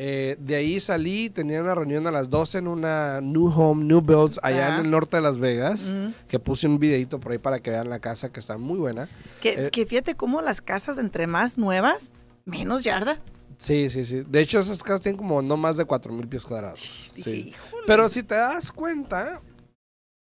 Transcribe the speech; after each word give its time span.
Eh, 0.00 0.36
de 0.38 0.54
ahí 0.54 0.78
salí, 0.78 1.28
tenía 1.28 1.60
una 1.60 1.74
reunión 1.74 2.06
a 2.06 2.12
las 2.12 2.30
12 2.30 2.58
en 2.58 2.68
una 2.68 3.20
New 3.20 3.48
Home, 3.52 3.84
New 3.84 4.00
Builds, 4.00 4.38
allá 4.44 4.68
Ajá. 4.68 4.78
en 4.78 4.84
el 4.84 4.90
norte 4.92 5.16
de 5.16 5.22
Las 5.24 5.40
Vegas, 5.40 5.90
que 6.28 6.38
puse 6.38 6.68
un 6.68 6.78
videito 6.78 7.18
por 7.18 7.32
ahí 7.32 7.38
para 7.38 7.58
que 7.58 7.70
vean 7.70 7.90
la 7.90 7.98
casa, 7.98 8.30
que 8.30 8.38
está 8.38 8.58
muy 8.58 8.78
buena. 8.78 9.08
Que, 9.40 9.66
Eh, 9.66 9.70
que 9.72 9.86
fíjate 9.86 10.14
cómo 10.14 10.40
las 10.40 10.60
casas 10.60 10.98
entre 10.98 11.26
más 11.26 11.58
nuevas, 11.58 12.12
menos 12.48 12.82
yarda. 12.82 13.18
Sí, 13.58 13.90
sí, 13.90 14.04
sí. 14.04 14.22
De 14.26 14.40
hecho, 14.40 14.58
esas 14.60 14.82
casas 14.82 15.00
tienen 15.02 15.18
como 15.18 15.42
no 15.42 15.56
más 15.56 15.76
de 15.76 15.84
4 15.84 16.12
mil 16.12 16.28
pies 16.28 16.44
cuadrados. 16.44 16.80
Sí. 16.80 17.48
"Híjole". 17.54 17.84
Pero 17.86 18.08
si 18.08 18.22
te 18.22 18.34
das 18.36 18.70
cuenta, 18.72 19.40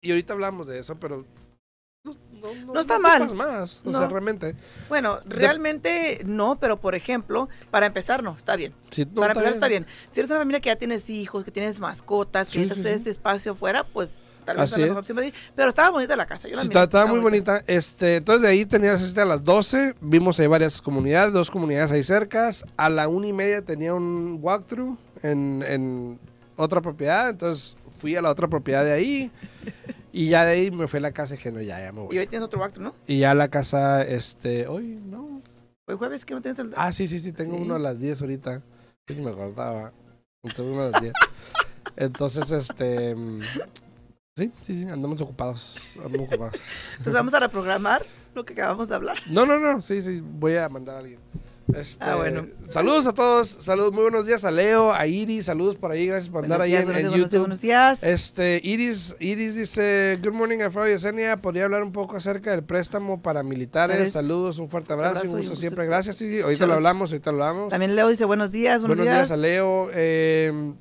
y 0.02 0.10
ahorita 0.10 0.32
hablamos 0.32 0.66
de 0.66 0.78
eso, 0.78 0.94
pero 0.98 1.24
no, 2.02 2.12
no, 2.40 2.72
No 2.72 2.80
está 2.80 2.94
ocupas 2.94 3.20
mal. 3.20 3.34
más, 3.34 3.82
o 3.84 3.90
No. 3.90 3.98
sea, 3.98 4.08
realmente. 4.08 4.54
Bueno, 4.88 5.20
realmente 5.26 6.22
no, 6.24 6.58
pero 6.58 6.80
por 6.80 6.94
ejemplo, 6.94 7.50
para 7.70 7.84
empezar 7.86 8.22
no, 8.22 8.34
está 8.34 8.56
bien. 8.56 8.72
No 9.12 9.20
para 9.20 9.32
empezar 9.32 9.52
está 9.52 9.68
bien. 9.68 9.86
Si 10.10 10.20
eres 10.20 10.30
una 10.30 10.38
familia 10.40 10.60
que 10.60 10.68
ya 10.70 10.76
tienes 10.76 11.10
hijos, 11.10 11.44
que 11.44 11.50
tienes 11.50 11.78
mascotas, 11.78 12.48
que 12.48 12.54
Sí, 12.54 12.58
necesitas 12.60 12.92
sí, 12.92 12.96
sí. 12.96 13.00
ese 13.02 13.10
espacio 13.10 13.52
afuera, 13.52 13.84
pues 13.84 14.12
tal 14.44 14.56
vez 14.58 14.64
Así 14.72 14.74
es 14.74 14.78
la 14.80 14.86
mejor 14.86 15.00
opción 15.00 15.16
para 15.16 15.28
ti. 15.30 15.34
Pero 15.54 15.68
estaba 15.68 15.90
bonita 15.90 16.16
la 16.16 16.26
casa. 16.26 16.48
Yo 16.48 16.56
la 16.56 16.62
Sí, 16.62 16.68
miré, 16.68 16.82
estaba 16.82 17.06
muy 17.06 17.20
bonita. 17.20 17.62
Este, 17.66 18.16
entonces 18.16 18.42
de 18.42 18.48
ahí 18.48 18.66
tenía 18.66 18.92
la 18.92 18.98
cita 18.98 19.22
a 19.22 19.26
las 19.26 19.44
12. 19.44 19.94
Vimos 20.00 20.38
ahí 20.40 20.46
varias 20.46 20.80
comunidades, 20.82 21.32
dos 21.32 21.50
comunidades 21.50 21.90
ahí 21.92 22.02
cercas. 22.04 22.64
A 22.76 22.88
la 22.90 23.08
una 23.08 23.26
y 23.26 23.32
media 23.32 23.62
tenía 23.62 23.94
un 23.94 24.38
walkthrough 24.40 24.96
en, 25.22 25.64
en 25.66 26.18
otra 26.56 26.80
propiedad. 26.80 27.30
Entonces 27.30 27.76
fui 27.98 28.16
a 28.16 28.22
la 28.22 28.30
otra 28.30 28.48
propiedad 28.48 28.84
de 28.84 28.92
ahí. 28.92 29.30
Y 30.12 30.28
ya 30.30 30.44
de 30.44 30.52
ahí 30.52 30.70
me 30.70 30.88
fui 30.88 30.98
a 30.98 31.02
la 31.02 31.12
casa 31.12 31.34
y 31.34 31.36
dije, 31.36 31.52
no, 31.52 31.60
ya, 31.60 31.78
ya 31.80 31.92
me 31.92 32.00
Y 32.02 32.04
voy. 32.06 32.18
hoy 32.18 32.26
tienes 32.26 32.44
otro 32.46 32.64
acto, 32.64 32.80
¿no? 32.80 32.94
Y 33.06 33.20
ya 33.20 33.32
la 33.34 33.48
casa, 33.48 34.02
este, 34.02 34.66
hoy, 34.66 34.98
no. 35.06 35.40
Hoy 35.86 35.96
jueves 35.96 36.24
que 36.24 36.34
no 36.34 36.42
tienes 36.42 36.58
el... 36.58 36.72
Ah, 36.76 36.90
sí, 36.92 37.06
sí, 37.06 37.20
sí, 37.20 37.32
tengo 37.32 37.56
Sí. 37.56 37.62
uno 37.62 37.76
a 37.76 37.78
las 37.78 38.00
10 38.00 38.20
ahorita. 38.20 38.62
Que 39.06 39.14
me 39.14 39.30
acordaba. 39.30 39.92
Tengo 40.56 40.72
uno 40.72 40.82
a 40.82 40.88
las 40.90 41.00
10. 41.00 41.12
Entonces, 41.96 42.50
este. 42.52 43.14
Sí, 44.40 44.52
sí, 44.62 44.74
sí, 44.74 44.88
andamos 44.88 45.20
ocupados. 45.20 45.98
Andamos 46.04 46.28
ocupados. 46.28 46.54
Entonces 46.92 47.12
vamos 47.12 47.34
a 47.34 47.40
reprogramar 47.40 48.04
lo 48.34 48.44
que 48.44 48.54
acabamos 48.54 48.88
de 48.88 48.94
hablar. 48.94 49.18
No, 49.28 49.44
no, 49.44 49.58
no, 49.58 49.82
sí, 49.82 50.00
sí, 50.02 50.20
voy 50.22 50.56
a 50.56 50.68
mandar 50.68 50.96
a 50.96 50.98
alguien. 51.00 51.20
Este, 51.74 52.02
Ah, 52.04 52.16
bueno. 52.16 52.46
Saludos 52.66 53.06
a 53.06 53.12
todos, 53.14 53.58
saludos, 53.60 53.92
muy 53.92 54.02
buenos 54.02 54.26
días 54.26 54.42
a 54.44 54.50
Leo, 54.50 54.92
a 54.92 55.06
Iris, 55.06 55.44
saludos 55.44 55.76
por 55.76 55.92
ahí, 55.92 56.06
gracias 56.08 56.28
por 56.28 56.42
andar 56.42 56.60
ahí 56.62 56.70
días, 56.70 56.82
en, 56.88 57.12
YouTube. 57.12 57.38
buenos 57.38 57.60
días. 57.60 58.02
Este, 58.02 58.60
Iris, 58.64 59.14
Iris 59.20 59.54
dice, 59.54 60.18
Good 60.20 60.32
morning, 60.32 60.58
Alfredo 60.62 60.88
y 60.88 60.92
Yesenia. 60.92 61.36
¿Podría 61.36 61.64
hablar 61.64 61.84
un 61.84 61.92
poco 61.92 62.16
acerca 62.16 62.50
del 62.50 62.64
préstamo 62.64 63.22
para 63.22 63.44
militares? 63.44 64.10
Saludos, 64.10 64.58
un 64.58 64.68
fuerte 64.68 64.94
abrazo, 64.94 65.18
abrazo 65.18 65.26
y 65.26 65.28
un 65.28 65.34
y 65.34 65.36
gusto 65.42 65.50
un 65.50 65.50
gusto 65.52 65.60
siempre. 65.60 65.86
Gracias, 65.86 66.20
Iris. 66.22 66.42
Ahorita 66.42 66.66
lo 66.66 66.74
hablamos, 66.74 67.12
ahorita 67.12 67.30
lo 67.30 67.44
hablamos. 67.44 67.68
También 67.68 67.94
Leo 67.94 68.08
dice 68.08 68.24
buenos 68.24 68.50
días, 68.50 68.80
buenos, 68.80 68.96
Buenos 68.98 69.04
días 69.14 69.28
días. 69.28 69.30
a 69.30 69.36
Leo. 69.40 69.90
eh, 69.92 70.72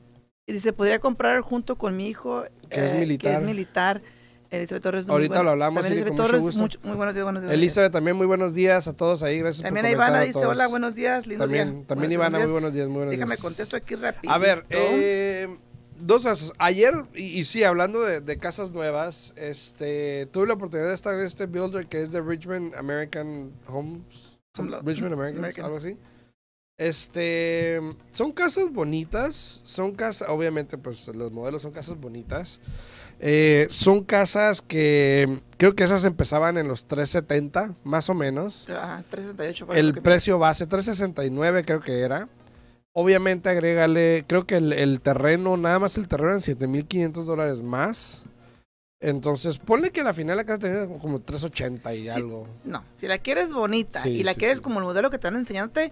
Y 0.49 0.53
dice, 0.53 0.73
podría 0.73 0.97
comprar 0.97 1.41
junto 1.41 1.75
con 1.77 1.95
mi 1.95 2.07
hijo, 2.07 2.43
eh, 2.43 2.49
Que 2.71 2.85
es 2.85 2.93
militar. 2.93 3.31
Que 3.33 3.37
es 3.37 3.43
militar. 3.43 4.01
Elizabeth 4.49 4.81
Torres. 4.81 5.05
muy 5.05 5.13
Ahorita 5.13 5.29
bueno. 5.35 5.43
lo 5.43 5.49
hablamos, 5.51 5.83
También 5.83 6.01
Eli, 6.01 6.09
con 6.09 6.17
Elizabeth 6.17 6.17
mucho 6.17 6.27
Torres, 6.27 6.41
gusto. 6.41 6.61
mucho- 6.61 6.79
muy 6.87 6.97
buenos 6.97 7.13
días, 7.13 7.23
buenos 7.23 7.41
días. 7.43 7.53
Elizabeth, 7.53 7.91
también 7.91 8.17
muy 8.17 8.25
buenos 8.25 8.53
días 8.55 8.87
a 8.87 8.95
todos 8.95 9.21
ahí. 9.21 9.37
Gracias 9.37 9.61
También 9.61 9.83
por 9.83 9.89
a 9.89 9.91
Ivana 9.91 10.17
a 10.17 10.21
dice, 10.21 10.43
hola, 10.43 10.67
buenos 10.67 10.95
días, 10.95 11.27
lindo 11.27 11.43
También, 11.43 11.67
día. 11.75 11.85
también 11.85 12.09
Buenos 12.09 12.13
Ivana, 12.13 12.39
muy 12.45 12.51
buenos 12.51 12.73
días, 12.73 12.87
muy 12.87 12.95
buenos 12.95 13.11
Déjame 13.11 13.29
días. 13.35 13.41
contesto 13.43 13.77
aquí 13.77 13.93
rápido. 13.93 14.33
A 14.33 14.37
ver, 14.39 14.65
eh, 14.71 15.55
dos 15.99 16.23
cosas. 16.23 16.51
Ayer, 16.57 16.93
y, 17.13 17.25
y 17.39 17.43
sí, 17.43 17.63
hablando 17.63 18.01
de, 18.01 18.21
de 18.21 18.37
casas 18.39 18.71
nuevas, 18.71 19.33
este, 19.35 20.25
tuve 20.31 20.47
la 20.47 20.55
oportunidad 20.55 20.87
de 20.87 20.95
estar 20.95 21.13
en 21.13 21.21
este 21.21 21.45
builder 21.45 21.85
que 21.85 22.01
es 22.01 22.11
de 22.11 22.19
Richmond 22.21 22.73
American 22.73 23.51
Homes. 23.67 24.39
Home- 24.57 24.79
Richmond 24.83 25.13
American, 25.13 25.37
American. 25.39 25.65
algo 25.65 25.77
así. 25.77 25.95
Este, 26.79 27.81
son 28.09 28.31
casas 28.31 28.71
bonitas, 28.71 29.59
son 29.63 29.93
casas, 29.93 30.29
obviamente, 30.29 30.77
pues 30.77 31.09
los 31.13 31.29
modelos 31.31 31.61
son 31.61 31.71
casas 31.73 31.99
bonitas. 31.99 32.61
Eh, 33.19 33.67
son 33.69 34.05
casas 34.05 34.61
que 34.61 35.41
creo 35.57 35.75
que 35.75 35.83
esas 35.83 36.05
empezaban 36.05 36.57
en 36.57 36.69
los 36.69 36.85
370, 36.85 37.75
más 37.83 38.09
o 38.09 38.13
menos. 38.13 38.65
Ajá, 38.69 39.03
368 39.09 39.65
fue 39.65 39.77
El 39.77 39.93
precio 40.01 40.39
base, 40.39 40.65
369 40.67 41.65
creo 41.65 41.81
que 41.81 41.99
era. 41.99 42.29
Obviamente 42.93 43.49
agrégale, 43.49 44.23
creo 44.25 44.47
que 44.47 44.55
el, 44.55 44.71
el 44.71 45.01
terreno, 45.01 45.57
nada 45.57 45.79
más 45.79 45.97
el 45.97 46.07
terreno 46.07 46.31
en 46.31 46.39
7.500 46.39 47.11
dólares 47.25 47.61
más. 47.61 48.23
Entonces, 49.01 49.57
ponle 49.57 49.91
que 49.91 49.99
a 50.01 50.05
la 50.05 50.13
final 50.13 50.37
la 50.37 50.45
casa 50.45 50.59
tenía 50.59 50.87
como 50.99 51.19
380 51.19 51.93
y 51.93 52.03
Sí. 52.03 52.09
algo. 52.09 52.47
No, 52.63 52.85
si 52.95 53.07
la 53.07 53.17
quieres 53.17 53.51
bonita 53.53 54.01
Sí, 54.03 54.09
y 54.09 54.23
la 54.23 54.33
sí, 54.33 54.39
quieres 54.39 54.61
como 54.61 54.79
el 54.79 54.85
modelo 54.85 55.09
que 55.09 55.17
te 55.17 55.27
están 55.27 55.39
enseñándote, 55.39 55.91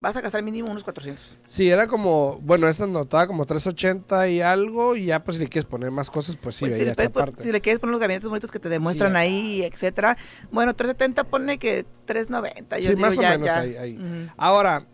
vas 0.00 0.16
a 0.16 0.20
gastar 0.20 0.42
mínimo 0.42 0.70
unos 0.70 0.84
400. 0.84 1.38
Sí, 1.44 1.68
era 1.68 1.88
como, 1.88 2.38
bueno, 2.42 2.68
esta 2.68 2.86
notaba 2.86 3.26
como 3.26 3.44
380 3.44 4.28
y 4.28 4.40
algo. 4.40 4.94
Y 4.96 5.06
ya, 5.06 5.22
pues 5.24 5.36
si 5.38 5.42
le 5.42 5.48
quieres 5.48 5.68
poner 5.68 5.90
más 5.90 6.10
cosas, 6.10 6.36
pues 6.36 6.56
sí, 6.56 6.66
Pues, 6.66 6.78
si, 6.78 6.84
le 6.84 6.94
puedes 6.94 7.10
parte. 7.10 7.42
si 7.42 7.52
le 7.52 7.60
quieres 7.60 7.80
poner 7.80 7.92
los 7.92 8.00
gabinetes 8.00 8.28
bonitos 8.28 8.50
que 8.50 8.60
te 8.60 8.68
demuestran 8.68 9.12
Sí. 9.12 9.16
ahí, 9.16 9.62
etcétera. 9.62 10.16
Bueno, 10.52 10.74
370 10.74 11.24
pone 11.24 11.58
que 11.58 11.84
390. 12.06 12.78
Yo 12.78 12.82
Sí, 12.84 12.88
digo, 12.90 13.00
más 13.00 13.18
o 13.18 13.22
ya, 13.22 13.30
menos 13.32 13.46
ya. 13.46 13.60
ahí, 13.60 13.76
ahí. 13.76 13.96
Ujú. 13.96 14.32
Ahora, 14.36 14.86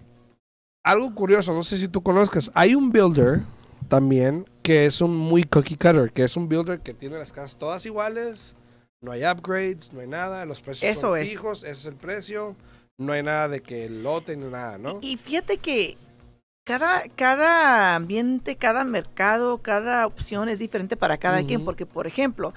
algo 0.82 1.14
curioso, 1.14 1.52
no 1.52 1.62
sé 1.62 1.76
si 1.76 1.88
tú 1.88 2.02
conozcas, 2.02 2.50
hay 2.54 2.74
un 2.74 2.90
builder 2.90 3.42
también 3.88 4.46
que 4.62 4.86
es 4.86 5.00
un 5.02 5.14
muy 5.14 5.44
cookie 5.44 5.76
cutter, 5.76 6.10
que 6.12 6.24
es 6.24 6.36
un 6.36 6.48
builder 6.48 6.80
que 6.80 6.94
tiene 6.94 7.18
las 7.18 7.32
casas 7.32 7.56
todas 7.58 7.84
iguales, 7.84 8.54
no 9.02 9.12
hay 9.12 9.22
upgrades, 9.24 9.92
no 9.92 10.00
hay 10.00 10.06
nada, 10.08 10.46
los 10.46 10.62
precios 10.62 10.90
Eso 10.90 11.08
son 11.08 11.18
es. 11.18 11.28
fijos, 11.28 11.62
ese 11.62 11.72
es 11.72 11.86
el 11.86 11.96
precio, 11.96 12.56
no 12.98 13.12
hay 13.12 13.22
nada 13.22 13.48
de 13.48 13.60
que 13.60 13.84
el 13.84 14.02
lote 14.02 14.36
ni 14.36 14.46
nada, 14.46 14.78
¿no? 14.78 14.98
Y 15.02 15.16
fíjate 15.16 15.58
que 15.58 15.96
cada, 16.64 17.02
cada 17.14 17.94
ambiente, 17.94 18.56
cada 18.56 18.84
mercado, 18.84 19.58
cada 19.58 20.06
opción 20.06 20.48
es 20.48 20.58
diferente 20.58 20.96
para 20.96 21.18
cada 21.18 21.44
quien, 21.44 21.64
porque, 21.64 21.84
por 21.86 22.06
ejemplo, 22.06 22.54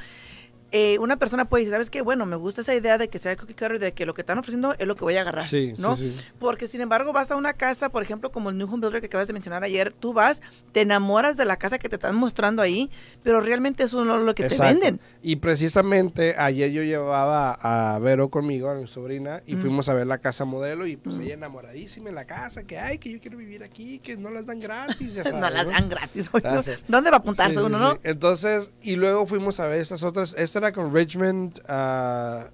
eh, 0.71 0.97
una 0.99 1.15
persona 1.17 1.45
puede 1.45 1.61
decir, 1.63 1.73
¿sabes 1.73 1.89
qué? 1.89 2.01
Bueno, 2.01 2.25
me 2.25 2.35
gusta 2.35 2.61
esa 2.61 2.75
idea 2.75 2.97
de 2.97 3.07
que 3.07 3.19
sea 3.19 3.35
cookie 3.37 3.53
cutter, 3.53 3.79
de 3.79 3.93
que 3.93 4.05
lo 4.05 4.13
que 4.13 4.21
están 4.21 4.37
ofreciendo 4.37 4.75
es 4.77 4.85
lo 4.85 4.95
que 4.95 5.03
voy 5.05 5.15
a 5.15 5.21
agarrar, 5.21 5.45
Sí, 5.45 5.73
¿no? 5.77 5.95
sí, 5.95 6.13
sí. 6.17 6.25
Porque, 6.39 6.67
sin 6.67 6.81
embargo, 6.81 7.13
vas 7.13 7.31
a 7.31 7.35
una 7.37 7.53
casa, 7.53 7.89
por 7.89 8.03
ejemplo, 8.03 8.31
como 8.31 8.49
el 8.49 8.57
New 8.57 8.67
Home 8.67 8.81
Builder 8.81 8.99
que 9.01 9.07
acabas 9.07 9.27
de 9.27 9.33
mencionar 9.33 9.63
ayer, 9.63 9.93
tú 9.93 10.13
vas, 10.13 10.41
te 10.73 10.81
enamoras 10.81 11.37
de 11.37 11.45
la 11.45 11.55
casa 11.57 11.79
que 11.79 11.87
te 11.89 11.95
están 11.95 12.15
mostrando 12.15 12.61
ahí, 12.61 12.89
pero 13.23 13.39
realmente 13.41 13.83
eso 13.83 14.03
no 14.03 14.17
es 14.17 14.23
lo 14.23 14.35
que 14.35 14.43
Exacto. 14.43 14.63
te 14.63 14.69
venden. 14.73 14.99
Y 15.21 15.37
precisamente 15.37 16.35
ayer 16.37 16.71
yo 16.71 16.83
llevaba 16.83 17.57
a 17.61 17.99
Vero 17.99 18.29
conmigo, 18.29 18.69
a 18.69 18.75
mi 18.75 18.87
sobrina, 18.87 19.41
y 19.45 19.55
Mm. 19.55 19.61
fuimos 19.61 19.89
a 19.89 19.93
ver 19.93 20.07
la 20.07 20.17
casa 20.19 20.45
modelo 20.45 20.85
y 20.85 20.97
pues 20.97 21.17
Mm. 21.17 21.21
ella 21.21 21.33
enamoradísima 21.35 22.09
en 22.09 22.15
la 22.15 22.25
casa, 22.25 22.63
que 22.65 22.77
ay, 22.77 22.97
que 22.99 23.11
yo 23.11 23.19
quiero 23.19 23.37
vivir 23.37 23.63
aquí, 23.63 23.99
que 23.99 24.17
no 24.17 24.29
las 24.31 24.45
dan 24.45 24.59
gratis, 24.59 25.13
ya 25.13 25.23
no 25.31 25.49
las 25.49 25.65
dan 25.65 25.89
gratis. 25.89 26.29
oye, 26.31 26.43
Ah. 26.47 26.61
¿Dónde 26.87 27.09
va 27.09 27.17
a 27.17 27.19
apuntarse 27.19 27.57
uno, 27.61 27.77
sí. 27.77 27.83
no? 27.83 27.99
Entonces, 28.03 28.71
y 28.81 28.95
luego 28.95 29.25
fuimos 29.25 29.59
a 29.59 29.67
ver 29.67 29.79
estas 29.81 30.03
otras. 30.03 30.35
Esta 30.37 30.56
era 30.57 30.71
con 30.71 30.94
Richmond, 30.94 31.62
ah, 31.68 32.48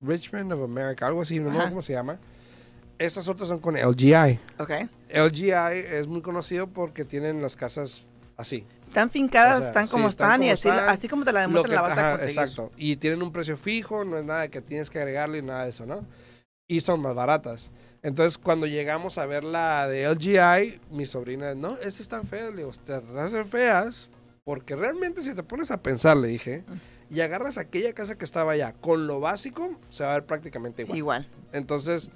Richmond 0.00 0.52
of 0.52 0.62
America, 0.62 1.06
algo 1.06 1.22
así, 1.22 1.38
no 1.40 1.50
Ajá. 1.50 1.68
cómo 1.68 1.82
se 1.82 1.92
llama. 1.92 2.18
Estas 2.98 3.28
otras 3.28 3.48
son 3.48 3.60
con 3.60 3.76
LGI. 3.76 4.38
Ok. 4.58 4.70
LGI 5.12 5.52
es 5.90 6.06
muy 6.06 6.20
conocido 6.20 6.66
porque 6.66 7.04
tienen 7.04 7.40
las 7.40 7.56
casas 7.56 8.02
así. 8.36 8.64
Están 8.86 9.10
fincadas, 9.10 9.56
O 9.56 9.58
sea, 9.60 9.68
están 9.68 9.86
sí, 9.86 9.92
como 9.92 10.08
están 10.08 10.30
están, 10.30 10.42
y 10.44 10.50
así, 10.50 10.68
están. 10.68 10.88
así 10.88 11.08
como 11.08 11.24
te 11.24 11.32
la 11.32 11.40
demuestran 11.42 11.70
que- 11.70 11.76
la 11.76 11.82
vas 11.82 11.98
a 11.98 12.00
ajá, 12.00 12.10
conseguir. 12.18 12.38
Exacto. 12.40 12.72
Y 12.76 12.96
tienen 12.96 13.22
un 13.22 13.32
precio 13.32 13.56
fijo, 13.56 14.04
no 14.04 14.18
es 14.18 14.24
nada 14.24 14.48
que 14.48 14.60
tienes 14.62 14.88
que 14.90 14.98
agregarle 14.98 15.38
y 15.38 15.42
nada 15.42 15.64
de 15.64 15.70
eso, 15.70 15.84
¿no? 15.86 16.04
Y 16.66 16.80
son 16.80 17.00
más 17.00 17.14
baratas. 17.14 17.70
Entonces, 18.02 18.38
cuando 18.38 18.66
llegamos 18.66 19.18
a 19.18 19.26
ver 19.26 19.44
la 19.44 19.86
de 19.88 20.04
LGI, 20.08 20.80
mi 20.90 21.04
sobrina, 21.06 21.54
no, 21.54 21.76
esas 21.78 22.00
están 22.00 22.26
feas. 22.26 22.50
Le 22.50 22.58
digo, 22.58 22.72
te 22.84 22.94
hacen 22.94 23.46
feas 23.46 24.08
porque 24.44 24.74
realmente 24.74 25.20
si 25.20 25.34
te 25.34 25.42
pones 25.42 25.70
a 25.70 25.82
pensar, 25.82 26.16
le 26.16 26.28
dije, 26.28 26.64
y 27.10 27.20
agarras 27.20 27.58
aquella 27.58 27.92
casa 27.92 28.16
que 28.18 28.24
estaba 28.24 28.52
allá 28.52 28.72
con 28.74 29.06
lo 29.06 29.20
básico, 29.20 29.78
se 29.88 30.04
va 30.04 30.12
a 30.12 30.14
ver 30.14 30.26
prácticamente 30.26 30.82
igual. 30.82 30.98
Igual, 30.98 31.28
Entonces, 31.52 32.10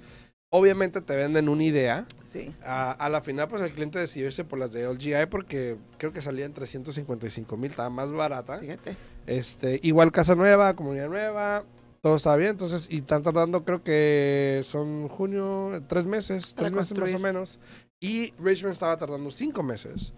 obviamente 0.49 1.01
te 1.01 1.15
venden 1.15 1.49
una 1.49 1.63
idea. 1.63 2.05
sí. 2.21 2.53
A, 2.63 2.91
a 2.91 3.09
la 3.09 3.21
final, 3.21 3.47
pues 3.47 3.61
el 3.61 3.71
cliente 3.73 3.97
decidió 3.99 4.27
irse 4.27 4.43
por 4.43 4.59
las 4.59 4.71
de 4.71 4.87
LGI 4.87 5.25
porque 5.29 5.77
creo 5.97 6.13
que 6.13 6.21
salía 6.21 6.45
en 6.45 6.53
355 6.53 7.57
mil, 7.57 7.71
estaba 7.71 7.89
más 7.89 8.11
barata. 8.11 8.57
Fíjate. 8.59 8.95
Este, 9.25 9.79
igual 9.83 10.11
casa 10.11 10.35
nueva, 10.35 10.75
comunidad 10.75 11.09
nueva, 11.09 11.63
todo 12.01 12.15
estaba 12.17 12.35
bien. 12.35 12.51
Entonces, 12.51 12.87
y 12.91 12.97
están 12.97 13.23
tardando, 13.23 13.63
creo 13.63 13.81
que 13.81 14.61
son 14.63 15.07
junio, 15.07 15.81
tres 15.87 16.05
meses, 16.05 16.53
Para 16.53 16.67
tres 16.67 16.77
meses 16.77 16.99
más 16.99 17.13
o 17.13 17.19
menos. 17.19 17.59
Y 17.99 18.33
Richmond 18.37 18.73
estaba 18.73 18.97
tardando 18.97 19.31
cinco 19.31 19.63
meses. 19.63 20.13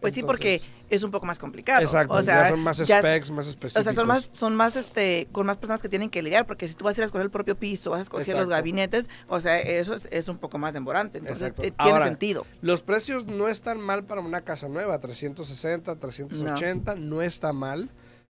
Pues 0.00 0.12
sí, 0.14 0.22
porque 0.22 0.60
es 0.90 1.02
un 1.02 1.10
poco 1.10 1.26
más 1.26 1.38
complicado. 1.38 1.80
Exacto, 1.82 2.14
o 2.14 2.22
sea, 2.22 2.44
ya 2.44 2.48
son 2.50 2.60
más 2.60 2.78
ya- 2.78 2.98
specs, 3.00 3.30
más 3.30 3.46
O 3.46 3.50
específicos. 3.50 3.84
sea, 3.84 3.94
son 3.94 4.06
más, 4.06 4.28
son 4.32 4.54
más, 4.56 4.76
este, 4.76 5.26
con 5.32 5.46
más 5.46 5.56
personas 5.56 5.82
que 5.82 5.88
tienen 5.88 6.08
que 6.08 6.22
lidiar, 6.22 6.46
porque 6.46 6.68
si 6.68 6.74
tú 6.74 6.84
vas 6.84 6.96
a 6.96 7.00
ir 7.00 7.02
a 7.02 7.06
escoger 7.06 7.24
el 7.24 7.30
propio 7.30 7.56
piso, 7.56 7.90
vas 7.90 8.00
a 8.00 8.02
escoger 8.04 8.36
los 8.36 8.48
gabinetes, 8.48 9.10
o 9.28 9.40
sea, 9.40 9.58
eso 9.60 9.94
es, 9.94 10.08
es 10.10 10.28
un 10.28 10.38
poco 10.38 10.58
más 10.58 10.72
demorante. 10.72 11.18
Entonces, 11.18 11.52
tiene 11.54 12.02
sentido. 12.02 12.46
Los 12.62 12.82
precios 12.82 13.26
no 13.26 13.48
están 13.48 13.80
mal 13.80 14.04
para 14.04 14.20
una 14.20 14.42
casa 14.42 14.68
nueva, 14.68 14.98
360, 15.00 15.96
380, 15.96 16.94
no, 16.94 17.22
está 17.22 17.52
mal. 17.52 17.90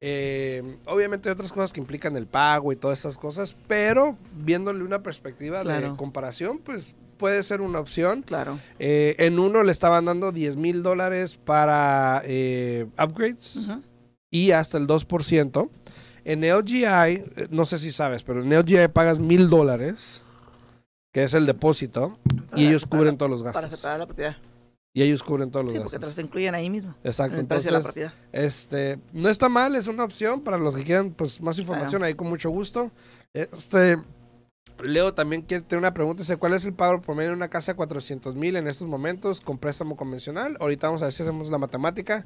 Eh, 0.02 0.78
obviamente 0.86 1.28
hay 1.28 1.34
otras 1.34 1.52
cosas 1.52 1.74
que 1.74 1.80
implican 1.80 2.16
el 2.16 2.26
pago 2.26 2.72
y 2.72 2.76
todas 2.76 3.00
esas 3.00 3.18
cosas, 3.18 3.54
pero 3.68 4.16
viéndole 4.32 4.82
una 4.82 5.02
perspectiva 5.02 5.62
de 5.62 5.94
comparación, 5.96 6.58
pues 6.58 6.96
puede 7.20 7.42
ser 7.44 7.60
una 7.60 7.78
opción. 7.78 8.22
Claro. 8.22 8.58
Eh, 8.80 9.14
en 9.18 9.38
uno 9.38 9.62
le 9.62 9.70
estaban 9.70 10.06
dando 10.06 10.32
10 10.32 10.56
mil 10.56 10.82
dólares 10.82 11.36
para 11.36 12.22
eh, 12.24 12.86
upgrades 12.98 13.68
y 14.30 14.50
hasta 14.50 14.78
el 14.78 14.86
2%. 14.88 15.70
En 16.24 16.40
LGI, 16.40 16.84
eh, 16.84 17.24
no 17.50 17.64
sé 17.64 17.78
si 17.78 17.92
sabes, 17.92 18.22
pero 18.24 18.42
en 18.42 18.52
LGI 18.52 18.88
pagas 18.88 19.18
mil 19.18 19.48
dólares, 19.48 20.22
que 21.12 21.22
es 21.24 21.34
el 21.34 21.46
depósito, 21.46 22.18
y 22.24 22.36
Para- 22.50 22.62
ellos 22.62 22.84
cubren 22.86 23.16
para- 23.16 23.18
todos 23.18 23.30
los 23.30 23.42
Para 23.42 23.60
gastos. 23.60 23.78
separar 23.78 23.98
la 24.00 24.06
propiedad. 24.06 24.36
Y 24.92 25.02
ellos 25.02 25.22
cubren 25.22 25.50
todos 25.52 25.64
los 25.66 25.72
Sí, 25.72 25.78
porque 25.78 25.98
te 25.98 26.06
gastos. 26.06 26.16
los 26.18 26.24
incluyen 26.26 26.54
ahí 26.54 26.68
mismo. 26.68 26.94
Exacto. 27.04 27.34
En 27.36 27.42
el 27.42 27.46
precio 27.46 27.68
de 27.68 27.72
la 27.72 27.78
Entonces, 27.78 28.10
propiedad. 28.10 28.44
este, 28.44 28.98
no 29.12 29.28
está 29.28 29.48
mal, 29.48 29.76
es 29.76 29.86
una 29.86 30.02
opción 30.04 30.40
para 30.40 30.58
los 30.58 30.74
que 30.74 30.82
quieran 30.82 31.10
pues 31.12 31.40
más 31.40 31.58
información 31.58 32.02
ahí 32.02 32.14
con 32.14 32.28
mucho 32.28 32.50
gusto. 32.50 32.90
Este, 33.32 33.96
Leo 34.82 35.14
también 35.14 35.42
quiere 35.42 35.62
tener 35.64 35.78
una 35.78 35.94
pregunta, 35.94 36.22
dice, 36.22 36.36
¿cuál 36.36 36.54
es 36.54 36.64
el 36.64 36.72
pago 36.74 37.00
promedio 37.00 37.30
de 37.30 37.36
una 37.36 37.48
casa 37.48 37.72
de 37.72 37.76
400 37.76 38.34
mil 38.36 38.56
en 38.56 38.66
estos 38.66 38.86
momentos 38.88 39.40
con 39.40 39.58
préstamo 39.58 39.96
convencional? 39.96 40.56
Ahorita 40.60 40.86
vamos 40.88 41.02
a 41.02 41.06
ver 41.06 41.12
si 41.12 41.22
hacemos 41.22 41.50
la 41.50 41.58
matemática. 41.58 42.24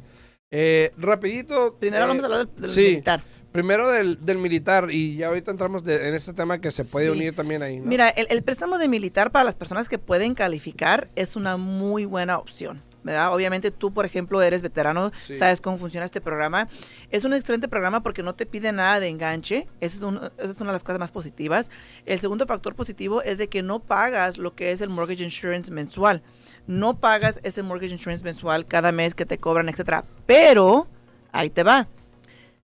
Eh, 0.51 0.93
rapidito. 0.99 1.77
Primero 1.81 2.05
eh, 2.05 2.09
vamos 2.09 2.23
a 2.23 2.27
hablar 2.27 2.47
del, 2.47 2.55
del 2.63 2.71
sí. 2.71 2.81
militar. 2.81 3.23
Primero 3.51 3.89
del, 3.91 4.25
del 4.25 4.39
militar 4.39 4.89
y 4.91 5.17
ya 5.17 5.29
ahorita 5.29 5.51
entramos 5.51 5.85
de- 5.85 6.09
en 6.09 6.15
este 6.15 6.33
tema 6.33 6.61
que 6.61 6.71
se 6.71 6.85
puede 6.85 7.07
Sí. 7.07 7.13
unir 7.13 7.35
también 7.35 7.63
ahí. 7.63 7.79
¿no? 7.81 7.87
Mira, 7.87 8.09
el, 8.09 8.27
el 8.31 8.43
préstamo 8.43 8.79
de 8.79 8.89
militar 8.89 9.31
para 9.31 9.45
las 9.45 9.55
personas 9.55 9.89
que 9.89 9.99
pueden 9.99 10.35
calificar 10.35 11.09
es 11.15 11.37
una 11.37 11.57
muy 11.57 12.05
buena 12.05 12.39
opción. 12.39 12.83
¿Verdad? 13.05 13.33
Obviamente 13.33 13.71
tú, 13.71 13.93
por 13.93 14.05
ejemplo, 14.07 14.43
eres 14.43 14.63
veterano, 14.63 15.13
Sí. 15.15 15.35
sabes 15.37 15.61
cómo 15.61 15.79
funciona 15.79 16.05
este 16.07 16.21
programa. 16.21 16.67
Es 17.11 17.23
un 17.25 17.33
excelente 17.35 17.69
programa 17.69 18.03
porque 18.03 18.23
no 18.25 18.35
te 18.35 18.47
pide 18.47 18.73
nada 18.73 18.99
de 18.99 19.07
enganche. 19.09 19.69
Eso 19.81 19.97
es, 19.99 20.03
un- 20.03 20.17
eso 20.39 20.51
es 20.51 20.61
una 20.61 20.71
de 20.71 20.75
las 20.77 20.83
cosas 20.83 20.99
más 20.99 21.13
positivas. 21.13 21.71
El 22.07 22.19
segundo 22.19 22.47
factor 22.47 22.75
positivo 22.75 23.23
es 23.23 23.39
de 23.39 23.49
que 23.49 23.63
no 23.63 23.79
pagas 23.79 24.39
lo 24.39 24.55
que 24.57 24.73
es 24.73 24.81
el 24.81 24.89
mortgage 24.89 25.23
insurance 25.23 25.71
mensual. 25.71 26.23
No 26.67 26.99
pagas 26.99 27.39
ese 27.45 27.63
mortgage 27.63 27.93
insurance 27.93 28.25
mensual 28.25 28.67
cada 28.67 28.91
mes 28.91 29.15
que 29.15 29.27
te 29.27 29.39
cobran, 29.39 29.69
etcétera. 29.69 30.05
Pero, 30.27 30.89
ahí 31.31 31.51
te 31.51 31.63
va. 31.63 31.89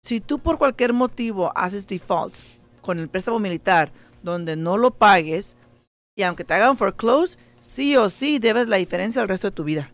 Si 0.02 0.22
tú 0.22 0.40
por 0.40 0.58
cualquier 0.58 0.94
motivo 0.94 1.52
haces 1.56 1.86
default 1.86 2.38
con 2.82 2.98
el 2.98 3.10
préstamo 3.10 3.40
militar 3.40 3.92
donde 4.24 4.56
no 4.56 4.78
lo 4.78 4.92
pagues 4.92 5.58
y 6.16 6.24
aunque 6.24 6.46
te 6.46 6.54
hagan 6.54 6.78
foreclose, 6.78 7.38
sí 7.60 7.98
o 7.98 8.10
sí 8.10 8.40
debes 8.40 8.70
la 8.70 8.78
diferencia 8.78 9.22
al 9.22 9.28
resto 9.28 9.48
de 9.48 9.52
tu 9.56 9.66
vida. 9.66 9.92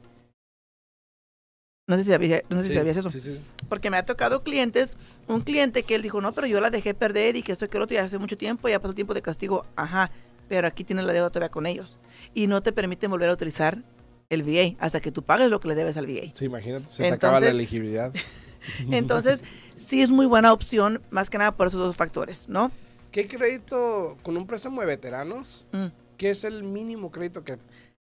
No 1.87 1.97
sé 1.97 2.03
si 2.03 2.11
sabías, 2.11 2.41
no 2.49 2.57
sé 2.57 2.63
si 2.63 2.69
Sí, 2.69 2.75
sabías 2.75 2.97
eso. 2.97 3.09
sí, 3.11 3.19
sí. 3.21 3.39
Porque 3.69 3.91
me 3.91 3.97
ha 3.97 4.05
tocado 4.05 4.41
clientes, 4.41 4.97
un 5.27 5.41
cliente 5.41 5.83
que 5.83 5.93
él 5.95 6.01
dijo, 6.01 6.19
no, 6.19 6.33
pero 6.33 6.47
yo 6.47 6.59
la 6.59 6.71
dejé 6.71 6.95
perder 6.95 7.35
y 7.35 7.43
que 7.43 7.51
esto 7.51 7.69
que 7.69 7.77
lo 7.77 7.83
otro 7.83 7.95
ya 7.95 8.03
hace 8.03 8.17
mucho 8.17 8.37
tiempo, 8.37 8.67
ya 8.67 8.79
pasó 8.79 8.95
tiempo 8.95 9.13
de 9.13 9.21
castigo. 9.21 9.65
Ajá, 9.75 10.09
pero 10.49 10.67
aquí 10.67 10.83
tienes 10.83 11.05
la 11.05 11.13
deuda 11.13 11.29
todavía 11.29 11.49
con 11.51 11.67
ellos. 11.67 11.99
Y 12.33 12.47
no 12.47 12.61
te 12.61 12.71
permiten 12.71 13.11
volver 13.11 13.29
a 13.29 13.33
utilizar 13.33 13.83
el 14.29 14.41
VA 14.41 14.75
hasta 14.79 14.99
que 14.99 15.11
tú 15.11 15.21
pagues 15.21 15.49
lo 15.51 15.59
que 15.59 15.67
le 15.67 15.75
debes 15.75 15.95
al 15.97 16.07
VA. 16.07 16.31
Sí, 16.33 16.45
imagínate, 16.45 16.91
se 16.91 17.03
te 17.03 17.09
acaba 17.09 17.39
la 17.39 17.49
elegibilidad. 17.49 18.11
Entonces, 18.91 19.43
sí 19.75 20.01
es 20.01 20.09
muy 20.09 20.25
buena 20.25 20.53
opción, 20.53 21.03
más 21.11 21.29
que 21.29 21.37
nada 21.37 21.55
por 21.55 21.67
esos 21.67 21.79
dos 21.79 21.95
factores, 21.95 22.49
¿no? 22.49 22.71
¿Qué 23.11 23.27
crédito 23.27 24.17
con 24.23 24.35
un 24.37 24.47
préstamo 24.47 24.81
de 24.81 24.87
veteranos? 24.87 25.67
Mm. 25.71 25.85
¿Qué 26.17 26.31
es 26.31 26.43
el 26.43 26.63
mínimo 26.63 27.11
crédito 27.11 27.43
que 27.43 27.57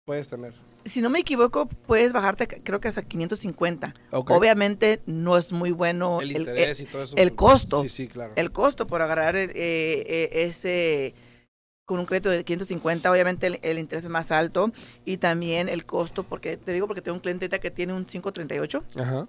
puedes 0.04 0.28
tener? 0.28 0.52
Si 0.84 1.02
no 1.02 1.10
me 1.10 1.18
equivoco, 1.20 1.66
puedes 1.66 2.12
bajarte, 2.12 2.46
creo 2.46 2.80
que 2.80 2.88
hasta 2.88 3.02
550. 3.02 3.94
Ok. 4.12 4.30
Obviamente 4.30 5.02
no 5.06 5.36
es 5.36 5.52
muy 5.52 5.70
bueno 5.72 6.20
el 6.20 6.30
el, 6.30 6.42
interés 6.42 6.80
y 6.80 6.86
todo 6.86 7.02
eso. 7.02 7.16
el 7.16 7.34
costo. 7.34 7.82
Sí, 7.82 7.88
sí, 7.88 8.08
claro. 8.08 8.32
el 8.36 8.50
costo 8.50 8.86
por 8.86 9.02
agarrar 9.02 9.36
eh, 9.36 9.50
eh, 9.54 10.30
ese 10.32 11.14
con 11.90 11.98
un 11.98 12.06
crédito 12.06 12.30
de 12.30 12.44
550, 12.44 13.10
obviamente 13.10 13.48
el, 13.48 13.58
el 13.62 13.80
interés 13.80 14.04
es 14.04 14.10
más 14.10 14.30
alto 14.30 14.70
y 15.04 15.16
también 15.16 15.68
el 15.68 15.84
costo, 15.84 16.22
porque 16.22 16.56
te 16.56 16.72
digo 16.72 16.86
porque 16.86 17.02
tengo 17.02 17.16
un 17.16 17.20
cliente 17.20 17.48
que 17.48 17.70
tiene 17.72 17.92
un 17.92 18.04
538 18.04 18.84
Ajá. 18.94 19.26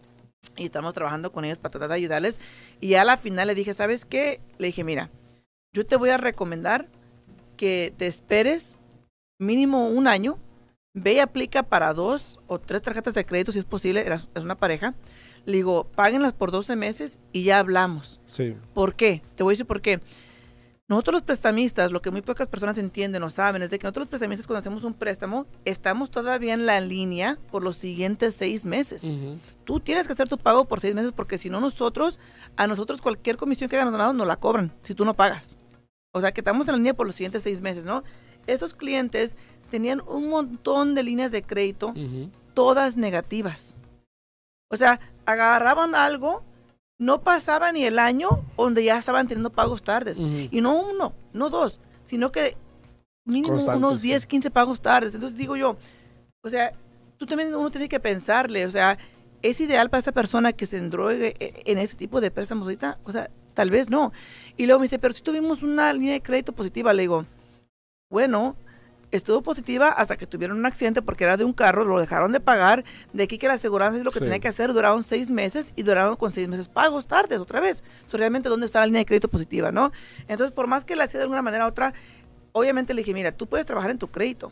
y 0.56 0.66
estamos 0.66 0.94
trabajando 0.94 1.32
con 1.32 1.44
ellos 1.44 1.58
para 1.58 1.72
tratar 1.72 1.90
de 1.90 1.96
ayudarles 1.96 2.40
y 2.80 2.94
a 2.94 3.04
la 3.04 3.18
final 3.18 3.48
le 3.48 3.56
dije, 3.56 3.74
¿sabes 3.74 4.06
qué? 4.06 4.42
Le 4.60 4.68
dije, 4.68 4.84
mira, 4.84 5.10
yo 5.74 5.88
te 5.88 5.96
voy 5.96 6.12
a 6.12 6.18
recomendar 6.18 6.88
que 7.58 7.94
te 7.98 8.06
esperes 8.06 8.78
mínimo 9.40 9.88
un 9.88 10.08
año, 10.08 10.38
ve 10.94 11.14
y 11.14 11.20
aplica 11.20 11.64
para 11.64 11.94
dos 11.94 12.40
o 12.48 12.60
tres 12.60 12.82
tarjetas 12.82 13.14
de 13.14 13.26
crédito 13.26 13.52
si 13.52 13.60
es 13.60 13.66
posible, 13.66 14.06
es 14.12 14.44
una 14.44 14.56
pareja. 14.56 14.96
Le 15.46 15.54
digo, 15.54 15.86
páguenlas 15.96 16.34
por 16.34 16.52
12 16.52 16.76
meses 16.76 17.18
y 17.32 17.44
ya 17.44 17.60
hablamos. 17.60 18.20
Sí. 18.28 18.56
¿Por 18.74 18.96
qué? 18.96 19.24
Te 19.36 19.44
voy 19.44 19.52
a 19.52 19.54
decir 19.54 19.66
por 19.66 19.82
qué. 19.82 20.00
Nosotros 20.88 21.14
los 21.14 21.22
prestamistas, 21.22 21.90
lo 21.90 22.02
que 22.02 22.12
muy 22.12 22.22
pocas 22.22 22.48
personas 22.48 22.78
entienden 22.78 23.24
o 23.24 23.30
saben, 23.30 23.62
es 23.62 23.70
de 23.70 23.80
que 23.80 23.86
nosotros 23.86 24.02
los 24.02 24.10
prestamistas 24.10 24.46
cuando 24.46 24.60
hacemos 24.60 24.84
un 24.84 24.94
préstamo, 24.94 25.48
estamos 25.64 26.12
todavía 26.12 26.54
en 26.54 26.66
la 26.66 26.82
línea 26.82 27.40
por 27.50 27.64
los 27.64 27.78
siguientes 27.78 28.36
seis 28.36 28.66
meses. 28.66 29.10
Tú 29.64 29.80
tienes 29.80 30.06
que 30.06 30.12
hacer 30.12 30.28
tu 30.28 30.38
pago 30.38 30.66
por 30.66 30.82
seis 30.82 30.94
meses 30.94 31.14
porque 31.14 31.38
si 31.38 31.50
no 31.50 31.62
nosotros, 31.62 32.20
a 32.58 32.68
nosotros 32.68 33.02
cualquier 33.02 33.38
comisión 33.38 33.70
que 33.70 33.78
hagan 33.78 33.94
ganado 33.94 34.12
nos 34.12 34.28
la 34.28 34.36
cobran 34.36 34.74
si 34.84 34.94
tú 34.94 35.06
no 35.06 35.14
pagas. 35.14 35.58
O 36.12 36.20
sea 36.20 36.34
que 36.34 36.42
estamos 36.42 36.68
en 36.68 36.74
la 36.74 36.78
línea 36.78 36.94
por 36.94 37.08
los 37.08 37.16
siguientes 37.16 37.44
seis 37.44 37.62
meses, 37.62 37.86
¿no? 37.86 38.04
Esos 38.46 38.74
clientes 38.74 39.38
tenían 39.72 40.04
un 40.08 40.30
montón 40.30 40.94
de 40.94 41.02
líneas 41.04 41.32
de 41.32 41.42
crédito 41.42 41.88
Ujú. 41.90 42.30
todas 42.54 42.98
negativas. 42.98 43.74
O 44.70 44.78
sea, 44.78 45.00
agarraban 45.26 45.96
algo, 45.96 46.44
no 47.00 47.22
pasaba 47.22 47.72
ni 47.72 47.84
el 47.84 47.98
año 47.98 48.30
donde 48.58 48.84
ya 48.84 48.98
estaban 49.00 49.28
teniendo 49.28 49.50
pagos 49.50 49.82
tardes. 49.82 50.20
Ujú. 50.20 50.48
Y 50.52 50.62
no 50.62 50.80
uno, 50.80 51.14
no 51.34 51.50
dos, 51.50 51.80
sino 52.06 52.32
que 52.32 52.56
mínimo 53.26 53.56
Constantes, 53.56 53.78
unos 53.78 54.00
sí. 54.02 54.08
10, 54.10 54.26
15 54.28 54.52
pagos 54.52 54.82
tardes. 54.82 55.16
Entonces 55.16 55.38
digo 55.38 55.56
yo, 55.56 55.78
o 56.44 56.50
sea, 56.50 56.74
tú 57.18 57.26
también 57.26 57.54
uno 57.56 57.72
tiene 57.72 57.90
que 57.90 58.00
pensarle, 58.00 58.66
o 58.66 58.72
sea, 58.72 58.98
¿es 59.42 59.60
ideal 59.60 59.90
para 59.90 60.00
esta 60.00 60.12
persona 60.12 60.54
que 60.54 60.66
se 60.66 60.78
endrogue 60.78 61.36
e- 61.40 61.64
en 61.66 61.78
ese 61.78 61.96
tipo 61.96 62.22
de 62.22 62.30
préstamos 62.32 62.64
ahorita? 62.66 63.00
O 63.04 63.12
sea, 63.12 63.30
tal 63.54 63.70
vez 63.72 63.90
no. 63.90 64.12
Y 64.58 64.66
luego 64.66 64.80
me 64.80 64.86
dice, 64.86 65.00
pero 65.00 65.14
si 65.14 65.22
tuvimos 65.22 65.64
una 65.64 65.92
línea 65.94 66.14
de 66.14 66.22
crédito 66.22 66.54
positiva, 66.54 66.94
le 66.94 67.04
digo, 67.04 67.26
bueno, 68.10 68.56
estuvo 69.12 69.42
positiva 69.42 69.90
hasta 69.90 70.18
que 70.18 70.26
tuvieron 70.26 70.58
un 70.58 70.66
accidente 70.66 71.02
porque 71.02 71.24
era 71.26 71.38
de 71.38 71.44
un 71.44 71.54
carro, 71.54 71.86
lo 71.86 72.00
dejaron 72.00 72.32
de 72.32 72.40
pagar, 72.40 72.84
de 73.14 73.24
aquí 73.24 73.38
que 73.38 73.48
la 73.48 73.54
aseguranza 73.54 73.98
es 73.98 74.04
lo 74.04 74.12
que 74.12 74.20
Sí. 74.20 74.26
tenía 74.26 74.40
que 74.40 74.48
hacer, 74.48 74.74
duraron 74.74 75.04
seis 75.04 75.30
meses 75.30 75.74
y 75.76 75.84
duraron 75.84 76.16
con 76.16 76.32
seis 76.32 76.48
meses 76.48 76.68
pagos 76.68 77.08
tardes 77.08 77.40
otra 77.40 77.60
vez. 77.60 77.84
So, 78.08 78.18
realmente, 78.18 78.50
¿dónde 78.50 78.66
está 78.66 78.80
la 78.80 78.86
línea 78.86 79.00
de 79.00 79.06
crédito 79.06 79.28
positiva, 79.28 79.72
no? 79.72 79.92
Entonces, 80.28 80.52
por 80.52 80.68
más 80.68 80.86
que 80.86 80.96
la 80.96 81.04
hacía 81.06 81.20
de 81.20 81.24
alguna 81.26 81.42
manera 81.42 81.66
u 81.66 81.68
otra, 81.70 81.94
obviamente 82.54 82.94
le 82.94 83.02
dije, 83.02 83.14
mira, 83.14 83.32
tú 83.32 83.48
puedes 83.48 83.66
trabajar 83.66 83.92
en 83.92 83.98
tu 83.98 84.08
crédito, 84.10 84.52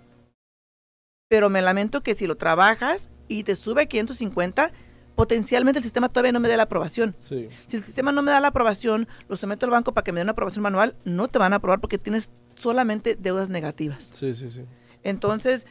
pero 1.29 1.49
me 1.49 1.61
lamento 1.61 2.01
que 2.01 2.15
si 2.15 2.27
lo 2.27 2.37
trabajas 2.37 3.09
y 3.27 3.43
te 3.43 3.55
sube 3.55 3.83
a 3.83 3.85
550, 3.85 4.71
potencialmente 5.19 5.79
el 5.79 5.83
sistema 5.83 6.07
todavía 6.07 6.31
no 6.31 6.39
me 6.39 6.47
dé 6.47 6.55
la 6.55 6.63
aprobación. 6.63 7.13
Sí. 7.17 7.49
Si 7.67 7.75
el 7.75 7.83
sistema 7.83 8.13
no 8.13 8.21
me 8.21 8.31
da 8.31 8.39
la 8.39 8.47
aprobación, 8.47 9.05
lo 9.27 9.35
someto 9.35 9.65
al 9.65 9.71
banco 9.73 9.93
para 9.93 10.05
que 10.05 10.13
me 10.13 10.19
dé 10.19 10.23
una 10.23 10.31
aprobación 10.31 10.63
manual, 10.63 10.95
no 11.03 11.27
te 11.27 11.38
van 11.38 11.51
a 11.51 11.57
aprobar 11.57 11.81
porque 11.81 11.97
tienes 11.97 12.31
solamente 12.53 13.17
deudas 13.19 13.49
negativas. 13.49 14.11
Sí, 14.13 14.33
sí, 14.33 14.49
sí. 14.49 14.61
Entonces, 15.03 15.67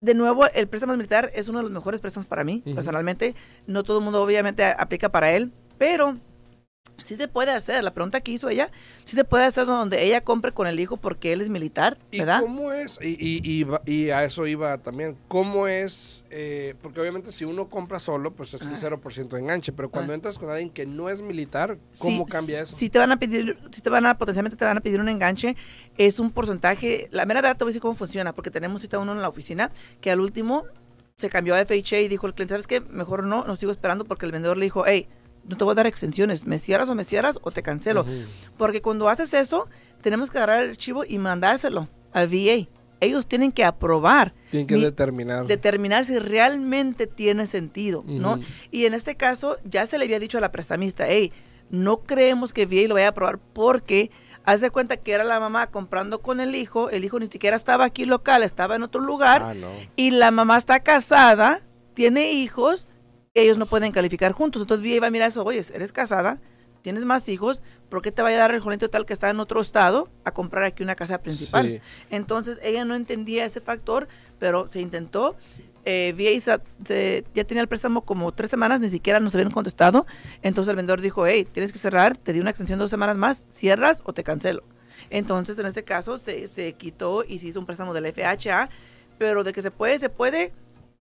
de 0.00 0.14
nuevo, 0.14 0.46
el 0.48 0.66
préstamo 0.66 0.96
militar 0.96 1.30
es 1.32 1.46
uno 1.46 1.58
de 1.58 1.62
los 1.62 1.70
mejores 1.70 2.00
préstamos 2.00 2.26
para 2.26 2.42
mí, 2.42 2.60
personalmente. 2.74 3.36
No 3.68 3.84
todo 3.84 3.98
el 3.98 4.04
mundo 4.04 4.20
obviamente 4.20 4.64
aplica 4.64 5.12
para 5.12 5.30
él, 5.30 5.52
pero 5.78 6.18
sí 7.02 7.16
se 7.16 7.28
puede 7.28 7.50
hacer. 7.50 7.82
La 7.82 7.92
pregunta 7.92 8.20
que 8.20 8.30
hizo 8.32 8.48
ella, 8.48 8.70
sí 9.04 9.16
se 9.16 9.24
puede 9.24 9.44
hacer 9.44 9.66
donde 9.66 10.02
ella 10.04 10.20
compre 10.22 10.52
con 10.52 10.66
el 10.66 10.78
hijo 10.80 10.96
porque 10.96 11.32
él 11.32 11.40
es 11.40 11.48
militar, 11.48 11.98
¿Y 12.10 12.20
¿verdad? 12.20 12.40
cómo 12.40 12.72
es? 12.72 12.98
Y, 13.02 13.16
y, 13.18 13.40
y 13.62 13.66
y 13.92 14.10
a 14.10 14.24
eso 14.24 14.46
iba 14.46 14.78
también. 14.78 15.16
¿Cómo 15.28 15.66
es? 15.66 16.24
eh, 16.30 16.74
porque 16.82 17.00
obviamente 17.00 17.32
si 17.32 17.44
uno 17.44 17.68
compra 17.68 17.98
solo, 18.00 18.32
pues 18.32 18.54
es 18.54 18.62
el 18.62 18.74
Ah. 18.74 18.78
0% 18.78 19.36
de 19.36 19.42
enganche. 19.42 19.72
Pero 19.72 19.90
cuando 19.90 20.12
Ah. 20.12 20.16
entras 20.16 20.38
con 20.38 20.48
alguien 20.50 20.70
que 20.70 20.86
no 20.86 21.08
es 21.10 21.20
militar, 21.22 21.78
¿cómo 21.98 22.24
Sí, 22.26 22.32
cambia 22.32 22.60
eso? 22.60 22.76
Si 22.76 22.90
te 22.90 22.98
van 22.98 23.12
a 23.12 23.16
pedir, 23.18 23.58
si 23.72 23.80
te 23.80 23.90
van 23.90 24.06
a, 24.06 24.16
potencialmente 24.16 24.56
te 24.56 24.64
van 24.64 24.76
a 24.76 24.80
pedir 24.80 25.00
un 25.00 25.08
enganche, 25.08 25.56
es 25.98 26.18
un 26.20 26.30
porcentaje. 26.30 27.08
La 27.10 27.24
mera 27.26 27.40
verdad 27.42 27.56
te 27.56 27.64
voy 27.64 27.70
a 27.70 27.72
decir 27.72 27.82
cómo 27.82 27.94
funciona, 27.94 28.32
porque 28.34 28.50
tenemos 28.50 28.80
ahorita 28.80 28.98
uno 28.98 29.12
en 29.12 29.20
la 29.22 29.28
oficina 29.28 29.70
que 30.00 30.10
al 30.10 30.20
último 30.20 30.64
se 31.16 31.28
cambió 31.28 31.54
a 31.54 31.58
FHA 31.64 32.00
y 32.00 32.08
dijo 32.08 32.26
el 32.26 32.34
cliente, 32.34 32.54
¿sabes 32.54 32.66
qué? 32.66 32.80
Mejor 32.80 33.22
no, 33.24 33.44
no 33.44 33.56
sigo 33.56 33.70
esperando 33.70 34.04
porque 34.04 34.26
el 34.26 34.32
vendedor 34.32 34.56
le 34.56 34.64
dijo, 34.64 34.84
hey, 34.86 35.06
no 35.48 35.56
te 35.56 35.64
voy 35.64 35.72
a 35.72 35.74
dar 35.74 35.86
extensiones, 35.86 36.46
me 36.46 36.58
cierras 36.58 36.88
o 36.88 36.94
me 36.94 37.04
cierras 37.04 37.38
o 37.42 37.50
te 37.50 37.62
cancelo. 37.62 38.06
Porque 38.56 38.80
cuando 38.82 39.08
haces 39.08 39.34
eso, 39.34 39.68
tenemos 40.00 40.30
que 40.30 40.38
agarrar 40.38 40.62
el 40.62 40.70
archivo 40.70 41.04
y 41.06 41.18
mandárselo 41.18 41.88
a 42.12 42.24
VA. 42.24 42.68
Ellos 43.00 43.26
tienen 43.26 43.52
que 43.52 43.64
aprobar, 43.64 44.32
Tienen 44.50 44.66
que 44.66 44.76
Mi- 44.76 44.82
determinar. 44.82 45.46
determinar 45.46 46.04
si 46.04 46.18
realmente 46.18 47.06
tiene 47.06 47.46
sentido, 47.46 48.02
¿no? 48.06 48.40
Y 48.70 48.86
en 48.86 48.94
este 48.94 49.16
caso 49.16 49.56
ya 49.64 49.86
se 49.86 49.98
le 49.98 50.04
había 50.06 50.18
dicho 50.20 50.38
a 50.38 50.40
la 50.40 50.52
prestamista, 50.52 51.04
hey, 51.08 51.32
no 51.70 51.98
creemos 52.02 52.52
que 52.52 52.66
VA 52.66 52.88
lo 52.88 52.94
vaya 52.94 53.06
a 53.08 53.10
aprobar 53.10 53.38
porque 53.38 54.10
haz 54.44 54.60
de 54.60 54.70
cuenta 54.70 54.96
que 54.98 55.12
era 55.12 55.24
la 55.24 55.40
mamá 55.40 55.66
comprando 55.70 56.20
con 56.20 56.40
el 56.40 56.54
hijo, 56.54 56.88
el 56.90 57.04
hijo 57.04 57.18
ni 57.18 57.26
siquiera 57.26 57.56
estaba 57.56 57.84
aquí 57.84 58.04
local, 58.04 58.42
estaba 58.42 58.76
en 58.76 58.82
otro 58.84 59.00
lugar 59.00 59.42
Ah, 59.42 59.54
no. 59.54 59.68
y 59.96 60.10
la 60.12 60.30
mamá 60.30 60.56
está 60.56 60.80
casada, 60.80 61.62
tiene 61.94 62.32
hijos, 62.32 62.86
ellos 63.34 63.58
no 63.58 63.66
pueden 63.66 63.92
calificar 63.92 64.32
juntos. 64.32 64.62
Entonces 64.62 64.86
VA 64.86 65.00
va 65.00 65.08
a 65.08 65.10
mirar 65.10 65.28
eso, 65.28 65.44
oye, 65.44 65.62
eres 65.74 65.92
casada, 65.92 66.38
tienes 66.82 67.04
más 67.04 67.28
hijos, 67.28 67.62
¿por 67.88 68.00
qué 68.00 68.12
te 68.12 68.22
vaya 68.22 68.36
a 68.36 68.40
dar 68.40 68.54
el 68.54 68.60
jovencito 68.60 68.88
tal 68.90 69.04
que 69.06 69.12
está 69.12 69.30
en 69.30 69.40
otro 69.40 69.60
estado 69.60 70.08
a 70.24 70.30
comprar 70.32 70.64
aquí 70.64 70.82
una 70.82 70.94
casa 70.94 71.18
principal? 71.18 71.66
Sí. 71.66 71.80
Entonces 72.10 72.58
ella 72.62 72.84
no 72.84 72.94
entendía 72.94 73.44
ese 73.44 73.60
factor, 73.60 74.06
pero 74.38 74.68
se 74.70 74.80
intentó. 74.80 75.36
Eh, 75.86 76.14
VA 76.16 76.58
se- 76.86 77.24
ya 77.34 77.44
tenía 77.44 77.60
el 77.62 77.68
préstamo 77.68 78.02
como 78.06 78.32
tres 78.32 78.48
semanas, 78.50 78.80
ni 78.80 78.88
siquiera 78.88 79.20
nos 79.20 79.34
habían 79.34 79.50
contestado. 79.50 80.06
Entonces 80.42 80.70
el 80.70 80.76
vendedor 80.76 81.00
dijo, 81.02 81.26
hey, 81.26 81.46
tienes 81.50 81.72
que 81.72 81.78
cerrar, 81.78 82.16
te 82.16 82.32
di 82.32 82.40
una 82.40 82.50
extensión 82.50 82.78
de 82.78 82.84
dos 82.84 82.90
semanas 82.90 83.16
más, 83.16 83.44
cierras 83.50 84.00
o 84.04 84.12
te 84.14 84.22
cancelo. 84.24 84.62
Entonces 85.10 85.58
en 85.58 85.66
este 85.66 85.84
caso 85.84 86.18
se, 86.18 86.46
se 86.48 86.72
quitó 86.74 87.24
y 87.26 87.38
se 87.38 87.48
hizo 87.48 87.58
un 87.60 87.66
préstamo 87.66 87.92
del 87.92 88.06
FHA, 88.06 88.70
pero 89.18 89.44
de 89.44 89.52
que 89.52 89.60
se 89.62 89.70
puede, 89.70 89.98
se 89.98 90.08
puede, 90.08 90.52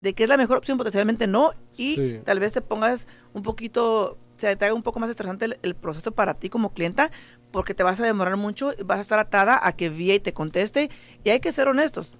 de 0.03 0.13
que 0.13 0.23
es 0.23 0.29
la 0.29 0.37
mejor 0.37 0.57
opción 0.57 0.77
potencialmente 0.77 1.25
no, 1.25 1.51
y 1.75 1.95
Sí. 1.95 2.19
tal 2.25 2.39
vez 2.39 2.51
te 2.51 2.61
pongas 2.61 3.07
un 3.33 3.41
poquito, 3.41 4.17
se 4.37 4.55
te 4.55 4.65
haga 4.65 4.73
un 4.75 4.83
poco 4.83 4.99
más 4.99 5.09
estresante 5.09 5.45
el, 5.45 5.57
el 5.63 5.73
proceso 5.75 6.11
para 6.11 6.33
ti 6.35 6.49
como 6.49 6.73
clienta, 6.73 7.09
porque 7.51 7.73
te 7.73 7.83
vas 7.83 7.99
a 7.99 8.03
demorar 8.05 8.35
mucho, 8.37 8.73
vas 8.85 8.97
a 8.99 9.01
estar 9.01 9.17
atada 9.19 9.59
a 9.65 9.75
que 9.75 9.89
VA 9.89 10.21
te 10.21 10.33
conteste, 10.33 10.89
y 11.23 11.29
hay 11.31 11.39
que 11.39 11.51
ser 11.51 11.67
honestos. 11.67 12.17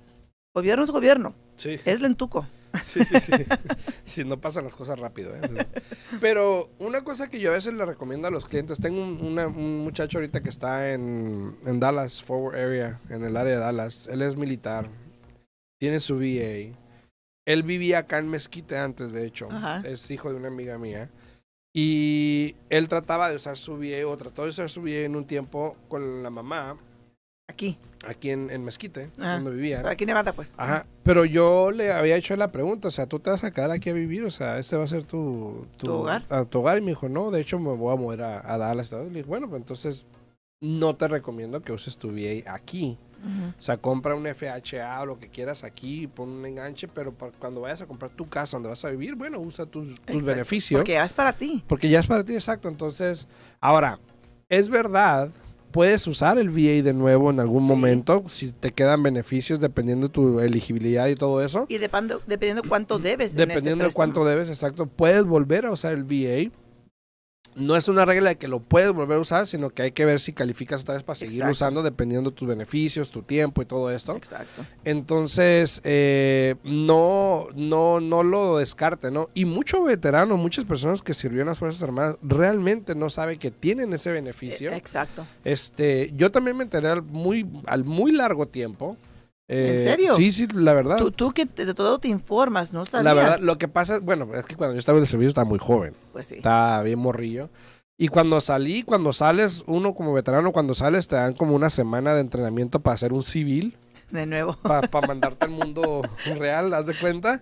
Gobierno 0.56 0.84
es 0.84 0.92
gobierno, 0.92 1.36
Sí. 1.58 1.78
es 1.86 2.00
lentuco. 2.02 2.48
Sí, 2.82 3.04
sí, 3.06 3.20
sí. 3.20 3.32
Sí, 4.06 4.24
no 4.24 4.40
pasan 4.40 4.64
las 4.64 4.76
cosas 4.76 4.98
rápido. 5.00 5.36
¿eh? 5.36 5.42
Pero 6.22 6.70
una 6.80 7.04
cosa 7.04 7.30
que 7.30 7.40
yo 7.40 7.52
a 7.52 7.54
veces 7.54 7.74
le 7.74 7.86
recomiendo 7.86 8.28
a 8.28 8.32
los 8.32 8.46
clientes, 8.46 8.80
tengo 8.80 9.02
un, 9.04 9.20
una- 9.22 9.48
un 9.48 9.80
muchacho 9.84 10.18
ahorita 10.20 10.42
que 10.42 10.50
está 10.50 10.92
en, 10.94 11.56
en 11.66 11.80
Dallas, 11.80 12.24
Forward 12.24 12.56
Area, 12.56 13.00
en 13.10 13.24
el 13.24 13.36
área 13.38 13.54
de 13.56 13.60
Dallas. 13.60 14.08
Él 14.12 14.22
es 14.22 14.36
militar, 14.38 14.90
tiene 15.80 16.00
su 16.00 16.16
VA. 16.18 16.76
Él 17.46 17.64
vivía 17.64 18.00
acá 18.00 18.20
en 18.20 18.30
Mezquite 18.30 18.78
antes, 18.78 19.12
de 19.12 19.26
hecho. 19.26 19.48
Ajá. 19.52 19.82
Es 19.86 20.10
hijo 20.12 20.30
de 20.30 20.38
una 20.38 20.48
amiga 20.48 20.78
mía. 20.78 21.10
Y 21.74 22.56
él 22.70 22.88
trataba 22.88 23.30
de 23.30 23.36
usar 23.36 23.58
su 23.58 23.78
VA 23.78 24.08
o 24.08 24.16
trató 24.16 24.44
de 24.44 24.50
usar 24.50 24.70
su 24.70 24.82
VA 24.82 25.06
en 25.06 25.16
un 25.16 25.26
tiempo 25.26 25.76
con 25.88 26.22
la 26.24 26.30
mamá 26.30 26.78
Aquí, 27.50 27.78
aquí 28.08 28.30
en, 28.30 28.50
en 28.50 28.64
Mezquite, 28.64 29.10
Ajá. 29.20 29.36
donde 29.36 29.52
vivía. 29.52 29.84
aquí 29.88 30.06
en 30.06 30.08
Nevada, 30.08 30.32
pues. 30.32 30.54
Ajá, 30.58 30.86
pero 31.04 31.26
yo 31.26 31.72
le 31.72 31.92
había 31.92 32.16
hecho 32.16 32.36
la 32.38 32.52
pregunta, 32.54 32.88
o 32.88 32.92
sea, 32.92 33.06
tú 33.06 33.20
te 33.20 33.30
vas 33.32 33.44
a 33.44 33.52
quedar 33.52 33.70
aquí 33.70 33.90
a 33.90 33.94
vivir, 33.94 34.24
o 34.24 34.32
sea, 34.32 34.58
este 34.60 34.78
va 34.78 34.86
a 34.86 34.88
ser 34.88 35.04
tu, 35.04 35.68
¿Tu 35.78 35.92
hogar? 35.92 36.24
a 36.30 36.46
tu 36.46 36.60
hogar. 36.60 36.78
Y 36.78 36.82
me 36.82 36.92
dijo, 36.92 37.10
no, 37.10 37.32
de 37.32 37.42
hecho 37.42 37.60
me 37.60 37.74
voy 37.76 37.94
a 37.94 38.00
mover 38.00 38.22
a, 38.22 38.54
a 38.54 38.58
Dallas. 38.58 38.92
Le 38.94 39.10
dije, 39.10 39.24
bueno, 39.24 39.50
pues 39.50 39.62
entonces 39.62 40.06
no 40.62 40.96
te 40.96 41.10
recomiendo 41.10 41.62
que 41.62 41.74
uses 41.74 41.98
tu 41.98 42.12
VA 42.12 42.50
aquí. 42.52 42.98
O 43.58 43.62
sea, 43.62 43.78
compra 43.78 44.16
un 44.16 44.26
FHA 44.28 45.02
o 45.02 45.06
lo 45.06 45.20
que 45.20 45.30
quieras 45.30 45.64
aquí, 45.64 46.08
pon 46.08 46.30
un 46.30 46.46
enganche, 46.46 46.88
pero 46.88 47.14
para 47.14 47.32
cuando 47.32 47.62
vayas 47.62 47.82
a 47.82 47.86
comprar 47.86 48.12
tu 48.12 48.28
casa 48.28 48.58
donde 48.58 48.70
vas 48.70 48.84
a 48.84 48.90
vivir, 48.90 49.16
bueno, 49.16 49.40
usa 49.40 49.66
tus, 49.66 50.00
tus 50.02 50.26
beneficios. 50.26 50.80
Porque 50.80 50.94
ya 50.94 51.06
es 51.06 51.14
para 51.14 51.34
ti. 51.34 51.64
Porque 51.68 51.90
ya 51.90 52.00
es 52.00 52.08
para 52.08 52.24
ti, 52.24 52.34
exacto. 52.34 52.68
Entonces, 52.68 53.28
ahora, 53.62 54.00
es 54.50 54.68
verdad, 54.68 55.30
puedes 55.72 56.06
usar 56.06 56.38
el 56.38 56.50
VA 56.50 56.84
de 56.84 56.94
nuevo 56.94 57.32
en 57.32 57.40
algún 57.40 57.64
Sí. 57.64 57.68
momento 57.70 58.24
si 58.28 58.52
te 58.52 58.72
quedan 58.72 59.02
beneficios 59.02 59.60
dependiendo 59.60 60.08
de 60.08 60.14
tu 60.14 60.40
elegibilidad 60.40 61.08
y 61.08 61.16
todo 61.16 61.44
eso. 61.44 61.66
Y 61.70 61.78
depende, 61.80 62.18
dependiendo 62.28 62.62
cuánto 62.68 63.00
debes. 63.00 63.32
en 63.34 63.40
este 63.40 63.46
Dependiendo 63.48 63.86
de 63.86 63.92
cuánto 63.92 64.24
debes, 64.26 64.50
exacto, 64.50 64.86
puedes 64.86 65.24
volver 65.24 65.66
a 65.66 65.72
usar 65.72 65.94
el 65.94 66.04
VA. 66.04 66.52
No 67.56 67.76
es 67.76 67.88
una 67.88 68.06
regla 68.06 68.30
de 68.30 68.36
que 68.38 68.48
lo 68.48 68.60
puedes 68.60 68.92
volver 68.92 69.18
a 69.18 69.22
usar, 69.22 69.48
sino 69.48 69.70
que 69.70 69.84
hay 69.84 69.92
que 69.92 70.06
ver 70.06 70.20
si 70.20 70.34
calificas 70.34 70.82
otra 70.82 70.96
vez 70.96 71.04
para 71.04 71.16
seguir 71.16 71.36
Exacto. 71.36 71.52
usando 71.52 71.84
dependiendo 71.84 72.30
de 72.32 72.36
tus 72.36 72.48
beneficios, 72.48 73.12
tu 73.12 73.22
tiempo 73.22 73.62
y 73.62 73.66
todo 73.66 73.92
esto. 73.92 74.16
Exacto. 74.16 74.66
Entonces, 74.84 75.82
eh, 75.84 76.56
no, 76.64 77.48
no, 77.56 78.00
no 78.00 78.24
lo 78.24 78.58
descarte, 78.58 79.12
¿no? 79.12 79.30
Y 79.34 79.46
mucho 79.46 79.84
veterano, 79.84 80.38
muchas 80.38 80.66
personas 80.66 81.02
que 81.02 81.14
sirvieron 81.14 81.48
en 81.48 81.52
las 81.52 81.60
Fuerzas 81.60 81.84
Armadas 81.84 82.16
realmente 82.22 82.96
no 82.96 83.10
saben 83.10 83.40
que 83.40 83.52
tienen 83.52 83.94
ese 83.94 84.12
beneficio. 84.12 84.72
Eh, 84.72 84.78
Exacto. 84.78 85.26
Este, 85.44 86.12
yo 86.16 86.32
también 86.32 86.58
me 86.58 86.64
enteré 86.64 86.90
al 86.90 87.02
muy, 87.02 87.50
al 87.66 87.84
muy 87.84 88.12
largo 88.12 88.48
tiempo. 88.48 88.98
¿En 89.48 89.76
Eh, 89.76 89.80
serio? 89.84 90.16
Sí, 90.16 90.32
sí, 90.32 90.48
la 90.54 90.74
verdad. 90.74 90.98
Tú, 90.98 91.12
tú 91.12 91.32
que 91.34 91.46
te- 91.46 91.66
de 91.66 91.74
todo 91.74 92.00
te 92.00 92.08
informas, 92.08 92.72
¿no 92.74 92.86
sabías? 92.86 93.04
La 93.04 93.14
verdad, 93.14 93.40
lo 93.40 93.58
que 93.58 93.68
pasa 93.68 93.96
es, 93.96 94.02
bueno, 94.02 94.28
es 94.36 94.46
que 94.46 94.56
cuando 94.56 94.74
yo 94.74 94.80
estaba 94.80 94.98
en 94.98 95.04
el 95.04 95.08
servicio 95.08 95.28
estaba 95.28 95.46
muy 95.46 95.60
joven, 95.60 95.96
Pues 96.14 96.28
sí. 96.28 96.36
estaba 96.36 96.82
bien 96.84 97.00
morrillo. 97.00 97.50
Y 97.98 98.08
cuando 98.08 98.42
salí, 98.42 98.84
cuando 98.84 99.14
sales, 99.14 99.64
uno 99.68 99.94
como 99.94 100.14
veterano, 100.14 100.52
cuando 100.52 100.74
sales 100.74 101.08
te 101.08 101.16
dan 101.16 101.34
como 101.34 101.56
una 101.56 101.70
semana 101.70 102.14
de 102.16 102.22
entrenamiento 102.22 102.80
para 102.80 102.98
ser 102.98 103.14
un 103.14 103.24
civil. 103.24 103.78
De 104.12 104.26
nuevo. 104.26 104.56
para 104.64 104.88
mandarte 105.08 105.46
al 105.46 105.52
mundo 105.52 106.02
real, 106.38 106.74
haz 106.74 106.86
de 106.86 106.94
cuenta. 106.96 107.42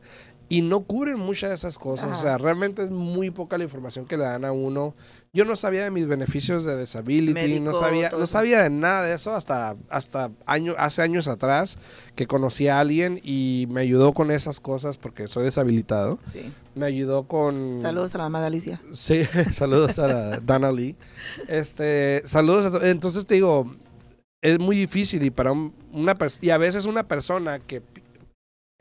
Y 0.54 0.64
no 0.64 0.82
cubren 0.82 1.18
muchas 1.18 1.50
de 1.50 1.56
esas 1.56 1.78
cosas. 1.80 2.10
O 2.10 2.14
Ajá. 2.14 2.22
sea, 2.22 2.38
realmente 2.38 2.84
es 2.84 2.92
muy 2.92 3.30
poca 3.32 3.58
la 3.58 3.64
información 3.64 4.06
que 4.06 4.18
le 4.18 4.26
dan 4.26 4.44
a 4.44 4.52
uno. 4.52 4.94
Yo 5.32 5.46
no 5.46 5.56
sabía 5.56 5.86
de 5.86 5.92
mis 5.92 6.08
beneficios 6.08 6.66
de 6.66 6.78
disability, 6.78 7.62
no 7.62 7.72
Médico, 7.72 7.74
sabía, 7.74 8.10
todo 8.10 8.20
no 8.20 8.28
sabía 8.28 8.64
de 8.64 8.70
nada 8.70 9.04
de 9.04 9.14
eso 9.14 9.34
hasta, 9.34 9.78
hasta 9.90 10.30
año, 10.46 10.76
hace 10.78 11.04
años 11.04 11.30
atrás 11.30 11.78
que 12.16 12.28
conocí 12.28 12.68
a 12.68 12.80
alguien 12.82 13.22
y 13.24 13.66
me 13.70 13.80
ayudó 13.80 14.12
con 14.14 14.30
esas 14.30 14.60
cosas 14.60 14.98
porque 14.98 15.30
soy 15.30 15.46
deshabilitado. 15.46 16.20
Sí. 16.26 16.52
Me 16.76 16.86
ayudó 16.86 17.24
con... 17.30 17.82
Saludos 17.82 18.14
a 18.16 18.18
la 18.18 18.24
mamá 18.26 18.42
de 18.42 18.48
Alicia. 18.48 18.82
Sí, 18.92 19.22
saludos 19.54 20.00
a 20.00 20.08
la 20.08 20.40
Dana 20.42 20.70
Lee. 20.74 20.98
Este, 21.48 22.22
saludos 22.26 22.66
a 22.66 22.72
to- 22.72 22.84
Entonces 22.86 23.26
te 23.26 23.36
digo, 23.36 23.74
es 24.42 24.60
muy 24.60 24.76
difícil 24.76 25.24
y 25.24 25.30
para 25.32 25.52
un- 25.54 25.74
una 25.94 26.16
pers- 26.18 26.40
y 26.42 26.50
a 26.50 26.58
veces 26.58 26.86
una 26.86 27.08
persona 27.08 27.60
que 27.60 27.82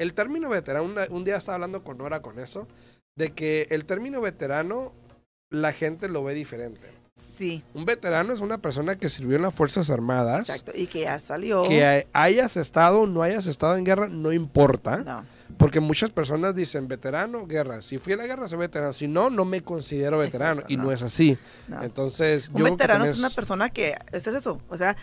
el 0.01 0.15
término 0.15 0.49
veterano, 0.49 0.85
una- 0.87 1.07
un 1.11 1.25
día 1.25 1.37
estaba 1.37 1.55
hablando 1.57 1.85
con 1.85 1.99
Nora 1.99 2.21
con 2.23 2.39
eso, 2.41 2.67
de 3.17 3.31
que 3.33 3.67
el 3.71 3.85
término 3.85 4.21
veterano 4.21 4.93
la 5.51 5.73
gente 5.73 6.09
lo 6.09 6.25
ve 6.25 6.35
diferente. 6.35 6.89
Sí. 7.15 7.63
Un 7.75 7.85
veterano 7.85 8.33
es 8.33 8.41
una 8.41 8.59
persona 8.59 8.97
que 8.97 9.11
sirvió 9.11 9.37
en 9.37 9.43
las 9.43 9.55
Fuerzas 9.55 9.91
Armadas, 9.91 10.49
Exacto. 10.49 10.73
Y 10.75 10.87
que 10.87 11.01
ya 11.03 11.19
salió. 11.19 11.65
que 11.65 11.85
hay- 11.85 12.05
hayas 12.15 12.57
estado 12.57 13.01
o 13.03 13.07
no 13.07 13.23
hayas 13.23 13.47
estado 13.47 13.77
en 13.77 13.85
guerra, 13.85 14.09
no 14.09 14.33
importa. 14.33 14.99
No. 14.99 15.25
Porque 15.59 15.81
muchas 15.81 16.09
personas 16.11 16.55
dicen 16.55 16.89
veterano, 16.89 17.47
guerra. 17.47 17.83
Si 17.83 17.99
fui 17.99 18.15
a 18.15 18.17
la 18.17 18.25
guerra, 18.27 18.49
soy 18.49 18.59
veterano. 18.61 18.95
Si 18.95 19.07
no, 19.07 19.29
no 19.29 19.45
me 19.45 19.61
considero 19.63 20.17
veterano. 20.19 20.61
Exacto, 20.63 20.73
y 20.73 20.77
no. 20.79 20.85
no. 20.85 20.93
es 20.93 21.03
así. 21.03 21.37
no. 21.69 21.83
Entonces, 21.83 22.49
Un 22.55 22.61
yo 22.61 22.65
veterano 22.65 23.05
es 23.05 23.19
una 23.19 23.29
persona 23.31 23.69
que 23.69 23.97
es 24.13 24.27
eso. 24.27 24.63
O 24.71 24.77
sea, 24.79 24.97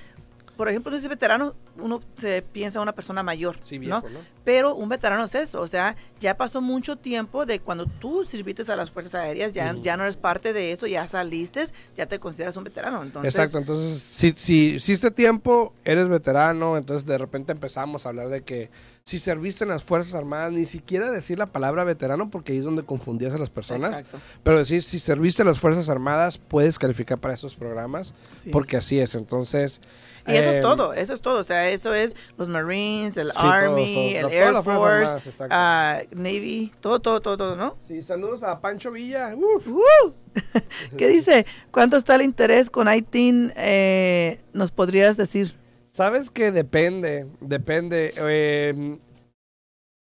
por 0.58 0.68
ejemplo, 0.70 0.92
si 0.98 1.04
es 1.04 1.10
veterano, 1.10 1.56
uno 1.78 2.00
se 2.16 2.42
piensa 2.42 2.82
una 2.82 2.94
persona 2.94 3.24
mayor, 3.24 3.58
Sí, 3.62 3.78
¿no? 3.80 4.02
viejo, 4.02 4.10
¿no? 4.10 4.20
Pero 4.44 4.76
un 4.76 4.90
veterano 4.90 5.24
es 5.24 5.36
eso, 5.36 5.62
o 5.62 5.68
sea, 5.68 5.96
ya 6.20 6.36
pasó 6.36 6.62
mucho 6.62 6.96
tiempo 6.98 7.46
de 7.46 7.60
cuando 7.60 7.86
tú 7.86 8.24
sirviste 8.24 8.70
a 8.72 8.76
las 8.76 8.92
fuerzas 8.92 9.16
aéreas, 9.16 9.54
ya, 9.54 9.74
ya 9.82 9.96
no 9.98 10.04
eres 10.04 10.18
parte 10.18 10.54
de 10.54 10.72
eso, 10.72 10.88
ya 10.88 11.08
saliste, 11.08 11.66
ya 11.96 12.08
te 12.08 12.20
consideras 12.20 12.58
un 12.58 12.64
veterano. 12.64 13.04
Entonces, 13.04 13.36
Exacto, 13.36 13.60
entonces 13.60 14.02
si, 14.02 14.34
si 14.38 14.76
hiciste 14.76 15.12
tiempo, 15.12 15.74
eres 15.86 16.08
veterano, 16.10 16.78
entonces 16.78 17.06
de 17.06 17.18
repente 17.18 17.52
empezamos 17.52 18.06
a 18.06 18.10
hablar 18.10 18.30
de 18.30 18.42
que 18.42 18.70
si 19.08 19.20
serviste 19.20 19.64
en 19.64 19.70
las 19.70 19.86
Fuerzas 19.86 20.16
Armadas, 20.16 20.52
ni 20.52 20.66
siquiera 20.66 21.10
decir 21.10 21.40
la 21.40 21.46
palabra 21.46 21.86
veterano 21.86 22.30
porque 22.30 22.52
ahí 22.52 22.58
es 22.58 22.66
donde 22.66 22.84
confundías 22.84 23.34
a 23.34 23.38
las 23.38 23.50
personas. 23.50 24.00
Exacto. 24.00 24.20
Pero 24.44 24.58
decir, 24.58 24.84
si 24.84 25.00
serviste 25.00 25.44
en 25.44 25.48
las 25.48 25.60
Fuerzas 25.60 25.88
Armadas, 25.88 26.38
puedes 26.38 26.78
calificar 26.78 27.18
para 27.18 27.34
esos 27.34 27.56
programas, 27.56 28.14
Sí. 28.34 28.50
porque 28.50 28.76
así 28.76 29.00
es. 29.00 29.16
Entonces... 29.16 29.80
Y 30.28 30.32
eso 30.32 30.50
eh, 30.50 30.56
es 30.58 30.62
todo, 30.62 30.94
eso 30.94 31.14
es 31.14 31.22
todo. 31.22 31.40
O 31.40 31.44
sea, 31.46 31.70
eso 31.70 31.94
es 31.94 32.18
los 32.38 32.50
Marines, 32.50 33.16
el 33.16 33.32
Sí, 33.32 33.38
Army, 33.42 34.14
el 34.14 34.26
Air 34.26 34.62
Force, 34.62 35.10
Armadas, 35.10 35.42
ah, 35.52 36.02
Navy, 36.12 36.74
todo, 36.82 37.00
todo, 37.00 37.22
todo, 37.22 37.38
todo, 37.38 37.56
¿no? 37.56 37.78
Sí, 37.88 38.02
saludos 38.02 38.44
a 38.44 38.60
Pancho 38.60 38.92
Villa. 38.92 39.34
Uh. 39.34 39.70
¡Uh! 39.70 40.14
¿Qué 40.98 41.08
dice? 41.08 41.46
¿Cuánto 41.72 41.96
está 41.96 42.16
el 42.16 42.24
interés 42.24 42.70
con 42.70 42.94
ITIN? 42.94 43.54
Eh, 43.56 44.42
¿Nos 44.52 44.72
podrías 44.72 45.16
decir? 45.16 45.57
Sabes 45.98 46.30
que 46.30 46.52
depende, 46.52 47.26
depende. 47.42 48.14
eh, 48.18 49.00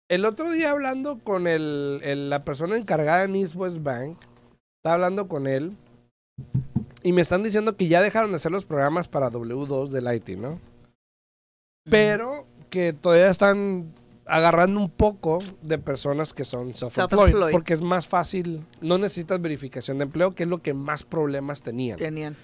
el 0.10 0.26
otro 0.26 0.50
día 0.50 0.72
hablando 0.72 1.20
con 1.20 1.46
el, 1.46 2.00
el- 2.04 2.32
la 2.32 2.44
persona 2.44 2.78
encargada 2.78 3.26
en 3.26 3.36
East 3.36 3.54
West 3.56 3.84
Bank, 3.84 4.18
estaba 4.80 4.96
hablando 4.96 5.28
con 5.28 5.46
él 5.46 5.74
y 7.04 7.14
me 7.14 7.22
están 7.22 7.44
diciendo 7.44 7.78
que 7.78 7.88
ya 7.90 8.02
dejaron 8.02 8.32
de 8.32 8.38
hacer 8.38 8.52
los 8.52 8.66
programas 8.66 9.08
para 9.08 9.30
W2 9.30 9.90
del 9.90 10.12
IT, 10.16 10.30
¿no? 10.30 10.60
Pero 11.88 12.48
que 12.72 12.92
todavía 12.94 13.30
están 13.30 13.94
agarrando 14.26 14.80
un 14.80 14.90
poco 14.90 15.38
de 15.62 15.78
personas 15.78 16.34
que 16.34 16.44
son 16.44 16.74
self-employed, 16.74 17.10
Self-employed. 17.34 17.52
porque 17.52 17.74
es 17.76 17.84
más 17.84 18.08
fácil, 18.08 18.66
no 18.82 18.98
necesitas 18.98 19.40
verificación 19.40 20.00
de 20.00 20.06
empleo, 20.06 20.34
que 20.34 20.42
es 20.44 20.50
lo 20.50 20.60
que 20.60 20.74
más 20.74 21.04
problemas 21.04 21.62
tenían. 21.62 22.00
Tenían. 22.00 22.36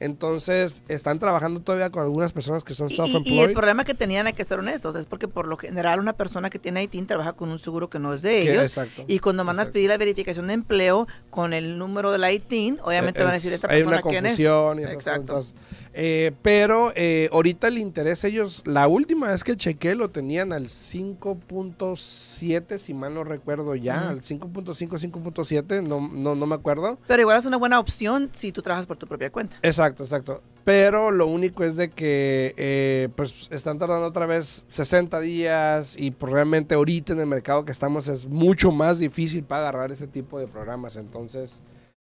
Entonces, 0.00 0.82
están 0.88 1.18
trabajando 1.18 1.60
todavía 1.60 1.90
con 1.90 2.02
algunas 2.02 2.32
personas 2.32 2.62
que 2.64 2.74
son 2.74 2.88
y- 2.90 2.94
self-employed. 2.96 3.26
y 3.34 3.40
el 3.40 3.52
problema 3.52 3.84
que 3.84 3.94
tenían, 3.94 4.26
hay 4.26 4.32
que 4.32 4.44
ser 4.44 4.58
honestos, 4.60 4.94
es 4.96 5.06
porque 5.06 5.28
por 5.28 5.46
lo 5.46 5.56
general 5.56 5.98
una 6.00 6.12
persona 6.12 6.50
que 6.50 6.58
tiene 6.58 6.82
ITIN 6.82 7.06
trabaja 7.06 7.32
con 7.32 7.50
un 7.50 7.58
seguro 7.58 7.90
que 7.90 7.98
no 7.98 8.14
es 8.14 8.22
de 8.22 8.42
ellos. 8.42 8.62
exacto. 8.64 9.04
Y 9.08 9.18
cuando 9.18 9.44
mandas 9.44 9.68
a 9.68 9.72
pedir 9.72 9.88
la 9.88 9.96
verificación 9.98 10.46
de 10.46 10.54
empleo 10.54 11.06
con 11.30 11.52
el 11.52 11.78
número 11.78 12.12
de 12.12 12.18
la 12.18 12.32
ITIN, 12.32 12.78
obviamente 12.82 13.20
van 13.22 13.30
a 13.30 13.34
decir 13.34 13.50
Es- 13.50 13.56
esta 13.56 13.68
persona 13.68 13.96
una 13.96 14.02
quién 14.02 14.26
es. 14.26 14.32
confusión 14.32 14.78
y 14.78 14.82
esas 14.82 14.94
Exacto. 14.94 15.34
cosas. 15.34 15.54
Eh, 16.00 16.30
pero 16.42 16.92
eh, 16.94 17.28
ahorita 17.32 17.66
el 17.66 17.76
interés 17.76 18.22
ellos, 18.22 18.62
la 18.66 18.86
última 18.86 19.32
vez 19.32 19.42
que 19.42 19.56
chequé 19.56 19.96
lo 19.96 20.10
tenían 20.10 20.52
al 20.52 20.66
5.7, 20.66 22.78
si 22.78 22.94
mal 22.94 23.14
no 23.14 23.24
recuerdo 23.24 23.74
ya, 23.74 24.02
Ujú. 24.02 24.08
al 24.10 24.20
5.5, 24.20 25.10
5.7, 25.10 25.82
no, 25.82 26.08
no, 26.08 26.36
no 26.36 26.46
me 26.46 26.54
acuerdo. 26.54 27.00
Pero 27.08 27.22
igual 27.22 27.36
es 27.36 27.46
una 27.46 27.56
buena 27.56 27.80
opción 27.80 28.28
si 28.30 28.52
tú 28.52 28.62
trabajas 28.62 28.86
por 28.86 28.96
tu 28.96 29.08
propia 29.08 29.32
cuenta. 29.32 29.56
Exacto, 29.60 30.04
exacto. 30.04 30.40
Pero 30.62 31.10
lo 31.10 31.26
único 31.26 31.64
es 31.64 31.74
de 31.74 31.90
que 31.90 32.54
eh, 32.56 33.08
pues 33.16 33.48
están 33.50 33.80
tardando 33.80 34.06
otra 34.06 34.26
vez 34.26 34.64
60 34.68 35.18
días 35.18 35.96
y 35.98 36.12
pues, 36.12 36.32
realmente 36.32 36.76
ahorita 36.76 37.12
en 37.12 37.18
el 37.18 37.26
mercado 37.26 37.64
que 37.64 37.72
estamos 37.72 38.06
es 38.06 38.26
mucho 38.26 38.70
más 38.70 39.00
difícil 39.00 39.42
para 39.42 39.62
agarrar 39.62 39.90
ese 39.90 40.06
tipo 40.06 40.38
de 40.38 40.46
programas. 40.46 40.94
Entonces, 40.94 41.60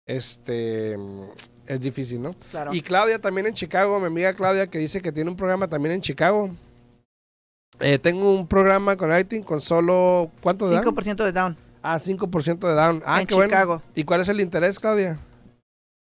este 0.10 0.98
es 1.68 1.82
difícil, 1.82 2.22
¿no? 2.22 2.34
Claro. 2.50 2.74
Y 2.74 2.82
Claudia 2.82 3.20
también 3.20 3.46
en 3.46 3.54
Chicago, 3.54 4.00
mi 4.00 4.08
amiga 4.08 4.34
Claudia 4.34 4.68
que 4.68 4.80
dice 4.80 5.02
que 5.02 5.12
tiene 5.12 5.30
un 5.30 5.38
programa 5.38 5.68
también 5.68 5.94
en 5.96 6.02
Chicago. 6.02 6.50
Eh, 7.80 8.00
tengo 8.00 8.34
un 8.34 8.48
programa 8.48 8.98
con 8.98 9.16
ITIN 9.16 9.44
con 9.44 9.62
solo 9.62 10.32
¿cuánto 10.42 10.68
de 10.68 10.76
down? 10.76 10.86
5% 10.96 11.24
de 11.24 11.32
down 11.32 11.58
Ah, 11.82 11.98
5% 11.98 12.68
de 12.68 12.74
down. 12.74 13.04
Ah, 13.06 13.22
en 13.22 13.28
qué 13.28 13.36
bueno. 13.36 13.50
Chicago. 13.52 13.82
¿Y 13.96 14.04
cuál 14.04 14.22
es 14.22 14.28
el 14.30 14.42
interés, 14.42 14.80
Claudia? 14.80 15.18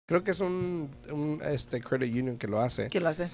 Creo 0.07 0.23
que 0.23 0.33
es 0.33 0.41
un, 0.41 0.91
un, 1.11 1.41
este 1.43 1.81
credit 1.81 2.15
union 2.15 2.37
que 2.37 2.47
lo 2.47 2.61
hace. 2.61 2.89
¿Quién 2.89 3.03
lo 3.03 3.09
hace? 3.09 3.31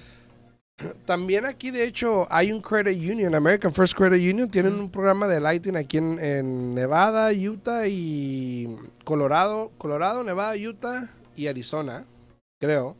También 1.05 1.45
aquí, 1.45 1.71
de 1.71 1.83
hecho, 1.83 2.27
hay 2.29 2.51
un 2.51 2.61
credit 2.61 2.97
union, 2.97 3.35
American 3.35 3.73
First 3.73 3.95
Credit 3.95 4.33
Union. 4.33 4.49
Tienen 4.49 4.73
un 4.73 4.89
programa 4.89 5.27
de 5.27 5.39
lighting 5.39 5.75
aquí 5.75 5.97
en, 5.97 6.19
en 6.19 6.75
Nevada, 6.75 7.31
Utah 7.31 7.87
y 7.87 8.75
Colorado. 9.03 9.71
Colorado, 9.77 10.23
Nevada, 10.23 10.55
Utah 10.55 11.09
y 11.35 11.47
Arizona, 11.47 12.05
creo. 12.59 12.95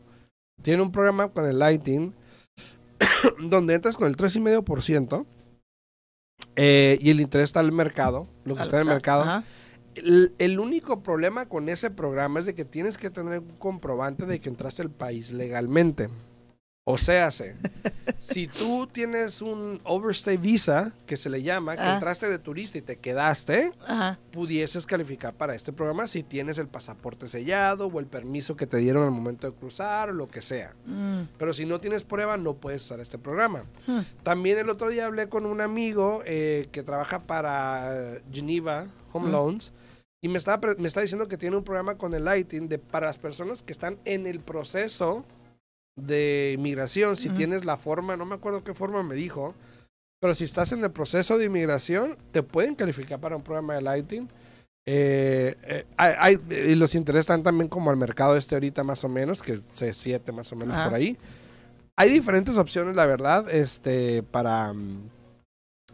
Tienen 0.62 0.82
un 0.82 0.92
programa 0.92 1.28
con 1.28 1.46
el 1.46 1.58
lighting 1.58 2.14
donde 3.40 3.74
entras 3.74 3.96
con 3.96 4.08
el 4.08 4.16
3,5% 4.16 5.24
eh, 6.56 6.98
y 7.00 7.10
el 7.10 7.20
interés 7.20 7.44
está 7.44 7.60
en 7.60 7.66
el 7.66 7.72
mercado, 7.72 8.28
lo 8.44 8.56
que 8.56 8.62
está 8.62 8.76
en 8.76 8.82
el 8.82 8.88
mercado. 8.88 9.22
Ajá. 9.22 9.44
El, 9.94 10.32
el 10.38 10.58
único 10.58 11.02
problema 11.02 11.46
con 11.46 11.68
ese 11.68 11.90
programa 11.90 12.40
es 12.40 12.46
de 12.46 12.54
que 12.54 12.64
tienes 12.64 12.96
que 12.96 13.10
tener 13.10 13.40
un 13.40 13.56
comprobante 13.58 14.24
de 14.24 14.40
que 14.40 14.48
entraste 14.48 14.82
al 14.82 14.90
país 14.90 15.32
legalmente. 15.32 16.08
O 16.84 16.98
sea, 16.98 17.30
se, 17.30 17.54
si 18.18 18.48
tú 18.48 18.88
tienes 18.90 19.40
un 19.40 19.80
overstay 19.84 20.36
visa, 20.36 20.92
que 21.06 21.16
se 21.16 21.30
le 21.30 21.40
llama, 21.44 21.76
que 21.76 21.82
Ah. 21.82 21.94
entraste 21.94 22.28
de 22.28 22.40
turista 22.40 22.76
y 22.76 22.82
te 22.82 22.96
quedaste, 22.96 23.70
Ajá. 23.86 24.18
pudieses 24.32 24.84
calificar 24.84 25.32
para 25.32 25.54
este 25.54 25.72
programa 25.72 26.08
si 26.08 26.24
tienes 26.24 26.58
el 26.58 26.66
pasaporte 26.66 27.28
sellado 27.28 27.86
o 27.86 28.00
el 28.00 28.06
permiso 28.06 28.56
que 28.56 28.66
te 28.66 28.78
dieron 28.78 29.04
al 29.04 29.12
momento 29.12 29.48
de 29.48 29.56
cruzar 29.56 30.08
o 30.10 30.12
lo 30.12 30.28
que 30.28 30.42
sea. 30.42 30.74
Mm. 30.86 31.20
Pero 31.38 31.52
si 31.52 31.66
no 31.66 31.80
tienes 31.80 32.02
prueba, 32.02 32.36
no 32.36 32.54
puedes 32.54 32.82
usar 32.82 32.98
este 32.98 33.16
programa. 33.16 33.64
Hmm. 33.86 34.00
También 34.24 34.58
el 34.58 34.68
otro 34.68 34.88
día 34.88 35.06
hablé 35.06 35.28
con 35.28 35.46
un 35.46 35.60
amigo 35.60 36.22
eh, 36.26 36.66
que 36.72 36.82
trabaja 36.82 37.20
para 37.20 38.18
Geneva 38.32 38.88
Home 39.12 39.28
Mm. 39.28 39.32
Loans 39.32 39.72
y 40.20 40.28
me 40.28 40.38
estaba, 40.38 40.60
pre- 40.60 40.74
me 40.76 40.88
está 40.88 41.00
diciendo 41.00 41.28
que 41.28 41.36
tiene 41.38 41.56
un 41.56 41.62
programa 41.64 41.96
con 41.96 42.12
el 42.14 42.24
Lighting 42.24 42.68
de, 42.68 42.78
para 42.78 43.06
las 43.06 43.18
personas 43.18 43.62
que 43.62 43.72
están 43.72 43.98
en 44.04 44.26
el 44.26 44.40
proceso 44.40 45.24
de 45.96 46.54
inmigración. 46.58 47.16
Si 47.16 47.28
tienes 47.30 47.64
la 47.64 47.76
forma, 47.76 48.16
no 48.16 48.24
me 48.24 48.34
acuerdo 48.34 48.64
qué 48.64 48.74
forma 48.74 49.02
me 49.02 49.14
dijo, 49.14 49.54
pero 50.20 50.34
si 50.34 50.44
estás 50.44 50.72
en 50.72 50.82
el 50.84 50.90
proceso 50.90 51.36
de 51.38 51.46
inmigración, 51.46 52.16
te 52.30 52.42
pueden 52.42 52.74
calificar 52.74 53.20
para 53.20 53.36
un 53.36 53.42
programa 53.42 53.74
de 53.74 53.82
Lighting. 53.82 54.28
Eh, 54.86 55.54
eh, 55.62 55.84
hay, 55.96 56.14
hay- 56.18 56.70
y 56.70 56.74
los 56.74 56.94
intereses 56.94 57.20
están 57.22 57.42
también 57.42 57.68
como 57.68 57.90
al 57.90 57.96
mercado 57.96 58.36
este 58.36 58.54
ahorita 58.56 58.82
más 58.84 59.04
o 59.04 59.08
menos, 59.08 59.42
que 59.42 59.60
se 59.74 59.94
siete 59.94 60.32
más 60.32 60.50
o 60.52 60.56
menos 60.56 60.74
Ajá. 60.74 60.84
por 60.86 60.94
ahí. 60.94 61.16
Hay 61.96 62.10
diferentes 62.10 62.56
opciones, 62.56 62.96
la 62.96 63.06
verdad, 63.06 63.48
este, 63.50 64.22
para 64.22 64.72
mm, 64.72 65.08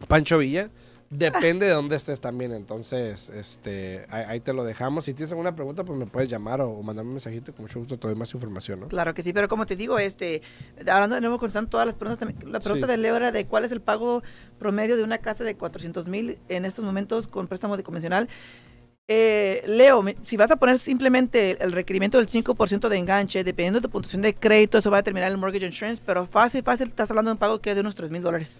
Pancho 0.07 0.37
Villa. 0.37 0.69
Depende 1.11 1.65
de 1.65 1.71
dónde 1.73 1.95
estés 1.95 2.19
también, 2.19 2.51
entonces, 2.51 3.29
este, 3.29 4.05
ahí, 4.09 4.25
ahí 4.27 4.39
te 4.41 4.53
lo 4.53 4.63
dejamos. 4.63 5.05
Si 5.05 5.15
tienes 5.15 5.31
alguna 5.31 5.55
pregunta, 5.55 5.83
pues 5.83 5.97
me 5.97 6.05
puedes 6.05 6.29
llamar 6.29 6.61
o, 6.61 6.69
o 6.69 6.83
mandarme 6.83 7.09
un 7.09 7.15
mensajito 7.15 7.49
y 7.49 7.53
con 7.55 7.63
mucho 7.63 7.79
gusto 7.79 7.97
te 7.97 8.07
doy 8.07 8.15
más 8.15 8.31
información, 8.35 8.81
¿no? 8.81 8.87
Claro 8.89 9.15
que 9.15 9.23
sí, 9.23 9.33
pero 9.33 9.47
como 9.47 9.65
te 9.65 9.75
digo, 9.75 9.97
este, 9.97 10.43
hablando 10.87 11.15
de 11.15 11.21
nuevo, 11.21 11.39
contestando 11.39 11.69
todas 11.69 11.87
las 11.87 11.95
preguntas, 11.95 12.19
también, 12.27 12.51
la 12.51 12.59
pregunta 12.59 12.85
Sí. 12.85 12.91
de 12.91 12.97
Leo 12.97 13.15
era 13.15 13.31
de 13.31 13.45
cuál 13.45 13.65
es 13.65 13.71
el 13.71 13.81
pago 13.81 14.21
promedio 14.59 14.97
de 14.97 15.03
una 15.03 15.17
casa 15.17 15.43
de 15.43 15.55
400 15.55 16.07
mil 16.07 16.37
en 16.47 16.63
estos 16.65 16.85
momentos 16.85 17.27
con 17.27 17.47
préstamo 17.47 17.75
de 17.75 17.81
convencional. 17.81 18.29
Eh, 19.07 19.63
Leo, 19.65 20.05
si 20.25 20.37
vas 20.37 20.51
a 20.51 20.57
poner 20.57 20.77
simplemente 20.77 21.57
el 21.63 21.71
requerimiento 21.71 22.19
del 22.19 22.27
5% 22.27 22.87
de 22.87 22.97
enganche, 22.97 23.43
dependiendo 23.43 23.79
de 23.79 23.87
tu 23.87 23.89
puntuación 23.91 24.21
de 24.21 24.35
crédito, 24.35 24.77
eso 24.77 24.91
va 24.91 24.97
a 24.97 25.01
determinar 25.01 25.31
el 25.31 25.39
mortgage 25.39 25.65
insurance, 25.65 25.99
pero 26.05 26.27
fácil, 26.27 26.61
fácil, 26.61 26.89
estás 26.89 27.09
hablando 27.09 27.29
de 27.29 27.33
un 27.33 27.39
pago 27.39 27.59
que 27.59 27.71
es 27.71 27.75
de 27.75 27.81
unos 27.81 27.95
3 27.95 28.11
mil 28.11 28.21
dólares. 28.21 28.59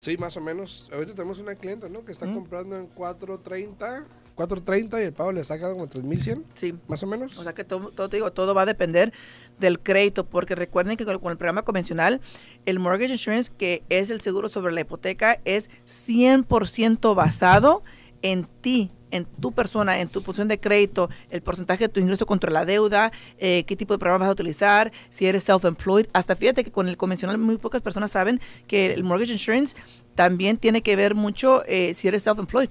Sí, 0.00 0.16
más 0.16 0.36
o 0.36 0.40
menos. 0.40 0.88
Ahorita 0.92 1.12
tenemos 1.14 1.40
una 1.40 1.56
cliente, 1.56 1.90
¿no? 1.90 2.04
Que 2.04 2.12
está 2.12 2.24
Mm. 2.26 2.34
comprando 2.34 2.78
en 2.78 2.86
4.30, 2.86 4.04
4.30 4.36 5.00
y 5.00 5.04
el 5.06 5.12
pago 5.12 5.32
le 5.32 5.40
está 5.40 5.56
quedando 5.58 5.74
como 5.74 5.88
3.100, 5.88 6.44
Sí. 6.54 6.72
más 6.86 7.02
o 7.02 7.08
menos. 7.08 7.36
O 7.36 7.42
sea 7.42 7.52
que 7.52 7.64
todo, 7.64 7.90
todo, 7.90 8.08
te 8.08 8.18
digo, 8.18 8.30
todo 8.32 8.54
va 8.54 8.62
a 8.62 8.66
depender 8.66 9.12
del 9.58 9.80
crédito, 9.80 10.24
porque 10.24 10.54
recuerden 10.54 10.96
que 10.96 11.04
con, 11.04 11.18
con 11.18 11.32
el 11.32 11.36
programa 11.36 11.62
convencional, 11.62 12.20
el 12.64 12.78
mortgage 12.78 13.10
insurance, 13.12 13.50
que 13.58 13.82
es 13.88 14.10
el 14.12 14.20
seguro 14.20 14.48
sobre 14.48 14.72
la 14.72 14.82
hipoteca, 14.82 15.40
es 15.44 15.68
100% 15.84 17.16
basado 17.16 17.82
en 18.22 18.44
ti, 18.60 18.92
en 19.10 19.24
tu 19.24 19.52
persona, 19.52 20.00
en 20.00 20.08
tu 20.08 20.22
posición 20.22 20.48
de 20.48 20.58
crédito, 20.58 21.10
el 21.30 21.42
porcentaje 21.42 21.84
de 21.84 21.88
tu 21.88 22.00
ingreso 22.00 22.26
contra 22.26 22.50
la 22.50 22.64
deuda, 22.64 23.12
eh, 23.38 23.64
qué 23.66 23.76
tipo 23.76 23.94
de 23.94 23.98
programa 23.98 24.24
vas 24.24 24.30
a 24.30 24.32
utilizar, 24.32 24.92
si 25.10 25.26
eres 25.26 25.48
self-employed. 25.48 26.06
Hasta 26.12 26.36
fíjate 26.36 26.64
que 26.64 26.70
con 26.70 26.88
el 26.88 26.96
convencional 26.96 27.38
muy 27.38 27.56
pocas 27.56 27.82
personas 27.82 28.10
saben 28.10 28.40
que 28.66 28.92
el 28.92 29.04
mortgage 29.04 29.32
insurance 29.32 29.76
también 30.14 30.56
tiene 30.56 30.82
que 30.82 30.96
ver 30.96 31.14
mucho 31.14 31.62
eh, 31.66 31.94
si 31.94 32.08
eres 32.08 32.26
self-employed. 32.26 32.70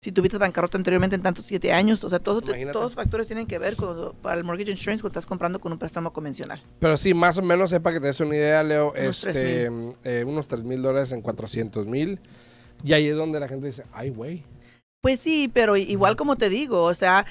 Si 0.00 0.12
tuviste 0.12 0.38
bancarrota 0.38 0.78
anteriormente 0.78 1.16
en 1.16 1.22
tantos 1.22 1.46
siete 1.46 1.72
años, 1.72 2.04
o 2.04 2.08
sea, 2.08 2.20
todos, 2.20 2.44
Imagínate. 2.44 2.72
todos 2.72 2.86
los 2.86 2.94
factores 2.94 3.26
tienen 3.26 3.48
que 3.48 3.58
ver 3.58 3.74
con, 3.74 4.14
para 4.22 4.36
el 4.38 4.44
mortgage 4.44 4.70
insurance 4.70 5.02
cuando 5.02 5.18
estás 5.18 5.26
comprando 5.26 5.58
con 5.58 5.72
un 5.72 5.78
préstamo 5.78 6.12
convencional. 6.12 6.62
Pero 6.78 6.96
sí, 6.96 7.14
más 7.14 7.36
o 7.36 7.42
menos, 7.42 7.70
sepa 7.70 7.92
que 7.92 7.98
te 7.98 8.06
des 8.06 8.20
una 8.20 8.36
idea, 8.36 8.62
Leo, 8.62 8.92
Unos 8.92 9.26
este, 9.26 9.68
eh, 10.04 10.24
unos 10.24 10.46
3 10.46 10.62
mil 10.62 10.82
dólares 10.82 11.10
en 11.10 11.20
400 11.20 11.86
mil. 11.86 12.20
Y 12.84 12.92
ahí 12.92 13.08
es 13.08 13.16
donde 13.16 13.40
la 13.40 13.48
gente 13.48 13.66
dice, 13.66 13.82
ay, 13.92 14.10
güey. 14.10 14.44
Pues 15.00 15.20
sí, 15.20 15.48
pero 15.52 15.76
igual 15.76 16.16
como 16.16 16.34
te 16.34 16.48
digo, 16.48 16.82
o 16.82 16.92
sea, 16.92 17.24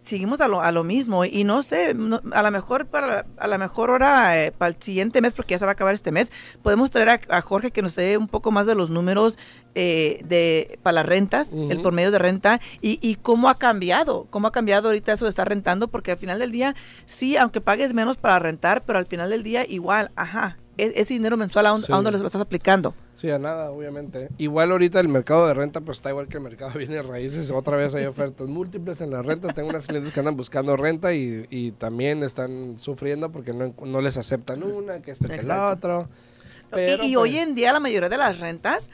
seguimos 0.00 0.40
a 0.40 0.48
lo, 0.48 0.62
a 0.62 0.72
lo 0.72 0.82
mismo 0.82 1.26
y 1.26 1.44
no 1.44 1.62
sé, 1.62 1.92
no- 1.92 2.22
a 2.32 2.42
lo 2.42 2.50
mejor 2.50 2.86
para 2.86 3.26
a 3.36 3.46
la 3.48 3.58
mejor 3.58 3.90
hora 3.90 4.42
eh, 4.42 4.50
para 4.50 4.70
el 4.70 4.76
siguiente 4.82 5.20
mes, 5.20 5.34
porque 5.34 5.52
ya 5.52 5.58
se 5.58 5.66
va 5.66 5.72
a 5.72 5.74
acabar 5.74 5.92
este 5.92 6.10
mes, 6.10 6.32
podemos 6.62 6.90
traer 6.90 7.10
a, 7.10 7.20
a 7.36 7.42
Jorge 7.42 7.70
que 7.70 7.82
nos 7.82 7.96
dé 7.96 8.16
un 8.16 8.28
poco 8.28 8.50
más 8.50 8.66
de 8.66 8.74
los 8.74 8.88
números 8.88 9.38
eh, 9.74 10.22
de 10.24 10.78
para 10.82 10.94
las 10.94 11.06
rentas, 11.06 11.52
el 11.52 11.58
Ujú. 11.74 11.82
promedio 11.82 12.12
de 12.12 12.18
renta 12.18 12.62
y, 12.80 12.98
y 13.06 13.16
cómo 13.16 13.50
ha 13.50 13.58
cambiado, 13.58 14.26
cómo 14.30 14.48
ha 14.48 14.52
cambiado 14.52 14.88
ahorita 14.88 15.12
eso 15.12 15.26
de 15.26 15.30
estar 15.30 15.46
rentando, 15.46 15.88
porque 15.88 16.12
al 16.12 16.18
final 16.18 16.38
del 16.38 16.50
día, 16.50 16.74
sí, 17.04 17.36
aunque 17.36 17.60
pagues 17.60 17.92
menos 17.92 18.16
para 18.16 18.38
rentar, 18.38 18.84
pero 18.86 18.98
al 18.98 19.04
final 19.06 19.28
del 19.28 19.42
día 19.42 19.66
igual, 19.68 20.12
ajá, 20.16 20.56
e- 20.78 20.94
ese 20.96 21.12
dinero 21.12 21.36
mensual 21.36 21.66
a, 21.66 21.74
un- 21.74 21.82
Sí. 21.82 21.92
a 21.92 21.96
dónde 21.96 22.10
lo 22.12 22.16
estás 22.26 22.40
aplicando. 22.40 22.94
Sí, 23.14 23.30
a 23.30 23.38
nada, 23.38 23.70
obviamente. 23.70 24.30
Igual 24.38 24.70
ahorita 24.72 24.98
el 24.98 25.08
mercado 25.08 25.46
de 25.46 25.54
renta, 25.54 25.80
pues 25.82 25.98
está 25.98 26.10
igual 26.10 26.28
que 26.28 26.38
el 26.38 26.42
mercado 26.42 26.72
de 26.72 26.78
bienes 26.78 27.04
raíces. 27.04 27.50
Otra 27.50 27.76
vez 27.76 27.94
hay 27.94 28.06
ofertas 28.06 28.48
múltiples 28.48 29.00
en 29.02 29.10
la 29.10 29.20
renta. 29.22 29.48
Tengo 29.52 29.68
unas 29.68 29.86
clientes 29.86 30.12
que 30.12 30.20
andan 30.20 30.36
buscando 30.36 30.76
renta 30.76 31.12
y, 31.12 31.46
y 31.50 31.72
también 31.72 32.22
están 32.22 32.78
sufriendo 32.78 33.30
porque 33.30 33.52
no, 33.52 33.74
no 33.84 34.00
les 34.00 34.16
aceptan 34.16 34.62
una, 34.62 35.00
que 35.02 35.10
esto, 35.10 35.26
que 35.28 35.34
el 35.34 35.40
Exacto. 35.40 35.72
otro. 35.74 36.08
Y- 36.08 36.74
Pero, 36.74 37.04
y, 37.04 37.14
pues, 37.14 37.16
hoy 37.16 37.36
en 37.36 37.54
día 37.54 37.72
la 37.74 37.80
mayoría 37.80 38.08
de 38.08 38.16
las 38.16 38.40
rentas, 38.40 38.90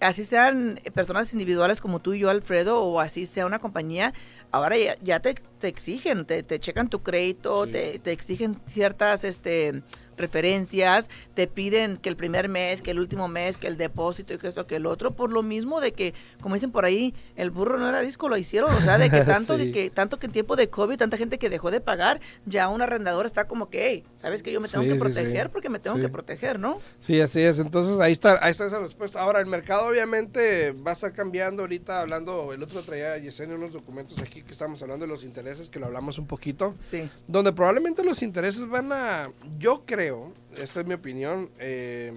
así 0.00 0.24
sean 0.24 0.80
personas 0.94 1.30
individuales 1.34 1.82
como 1.82 2.00
tú 2.00 2.14
y 2.14 2.20
yo, 2.20 2.30
Alfredo, 2.30 2.80
o 2.82 3.00
así 3.00 3.26
sea 3.26 3.44
una 3.44 3.58
compañía, 3.58 4.14
ahora 4.50 4.78
ya, 4.78 4.96
ya 5.02 5.20
te, 5.20 5.34
te 5.58 5.68
exigen, 5.68 6.24
te, 6.24 6.42
te 6.42 6.58
checan 6.58 6.88
tu 6.88 7.02
crédito, 7.02 7.66
Sí. 7.66 7.72
te, 7.72 7.98
te 7.98 8.12
exigen 8.12 8.58
ciertas 8.66 9.24
este, 9.24 9.82
referencias, 10.18 11.08
te 11.34 11.46
piden 11.46 11.96
que 11.96 12.08
el 12.08 12.16
primer 12.16 12.48
mes, 12.48 12.82
que 12.82 12.90
el 12.90 12.98
último 12.98 13.28
mes, 13.28 13.56
que 13.56 13.66
el 13.66 13.76
depósito 13.76 14.34
y 14.34 14.38
que 14.38 14.48
esto, 14.48 14.66
que 14.66 14.76
el 14.76 14.86
otro, 14.86 15.12
por 15.12 15.30
lo 15.32 15.42
mismo 15.42 15.80
de 15.80 15.92
que, 15.92 16.14
como 16.40 16.54
dicen 16.54 16.70
por 16.72 16.84
ahí, 16.84 17.14
el 17.36 17.50
burro 17.50 17.78
no 17.78 17.88
era 17.88 18.00
disco, 18.00 18.28
lo 18.28 18.36
hicieron, 18.36 18.70
o 18.74 18.80
sea, 18.80 18.98
de 18.98 19.10
que 19.10 19.20
tanto, 19.24 19.56
Sí. 19.56 19.66
de 19.66 19.72
que, 19.72 19.90
tanto 19.90 20.18
que 20.18 20.26
en 20.26 20.32
tiempo 20.32 20.56
de 20.56 20.68
COVID, 20.68 20.96
tanta 20.96 21.16
gente 21.16 21.38
que 21.38 21.48
dejó 21.50 21.70
de 21.70 21.80
pagar, 21.80 22.20
ya 22.46 22.68
un 22.68 22.82
arrendador 22.82 23.26
está 23.26 23.46
como 23.46 23.70
que, 23.70 23.88
hey, 23.88 24.04
¿sabes 24.18 24.42
que 24.42 24.52
yo 24.52 24.60
me 24.60 24.68
tengo 24.68 24.82
Sí, 24.82 24.88
que 24.88 24.94
sí. 24.96 25.00
proteger? 25.00 25.48
Porque 25.50 25.70
me 25.70 25.78
tengo 25.78 25.96
Sí. 25.96 26.02
que 26.02 26.08
proteger, 26.10 26.58
¿no? 26.60 26.78
Sí, 26.98 27.18
así 27.22 27.40
es. 27.40 27.58
Entonces 27.58 27.98
ahí 28.00 28.12
está, 28.12 28.38
ahí 28.44 28.50
está 28.50 28.66
esa 28.66 28.78
respuesta. 28.80 29.20
Ahora, 29.22 29.40
el 29.40 29.46
mercado 29.46 29.86
obviamente 29.88 30.72
va 30.72 30.90
a 30.90 30.94
estar 30.94 31.12
cambiando 31.14 31.62
ahorita, 31.62 32.00
hablando, 32.02 32.52
el 32.52 32.62
otro 32.62 32.82
traía 32.82 33.12
a 33.14 33.18
Yesenia 33.18 33.56
unos 33.56 33.72
documentos 33.72 34.18
aquí 34.18 34.42
que 34.42 34.52
estamos 34.52 34.82
hablando 34.82 35.06
de 35.06 35.08
los 35.08 35.24
intereses, 35.24 35.70
que 35.70 35.78
lo 35.78 35.86
hablamos 35.86 36.18
un 36.18 36.26
poquito. 36.26 36.74
Sí. 36.80 37.08
donde 37.26 37.52
probablemente 37.52 38.04
los 38.04 38.22
intereses 38.22 38.68
van 38.68 38.92
a, 38.92 39.30
yo 39.58 39.84
creo, 39.86 40.32
esta 40.56 40.80
es 40.80 40.86
mi 40.86 40.94
opinión, 40.94 41.48
eh, 41.58 42.12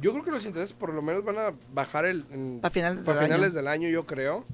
yo 0.00 0.12
creo 0.12 0.24
que 0.24 0.30
los 0.30 0.44
intereses 0.44 0.72
por 0.74 0.92
lo 0.92 1.00
menos 1.02 1.24
van 1.24 1.38
a 1.38 1.54
bajar 1.72 2.04
el, 2.04 2.24
en- 2.30 2.60
A 2.62 2.68
finales, 2.70 3.04
del 3.04 3.14
finales 3.16 3.32
año. 3.46 3.54
del 3.54 3.68
año, 3.68 3.88
yo 3.88 4.04
creo. 4.06 4.44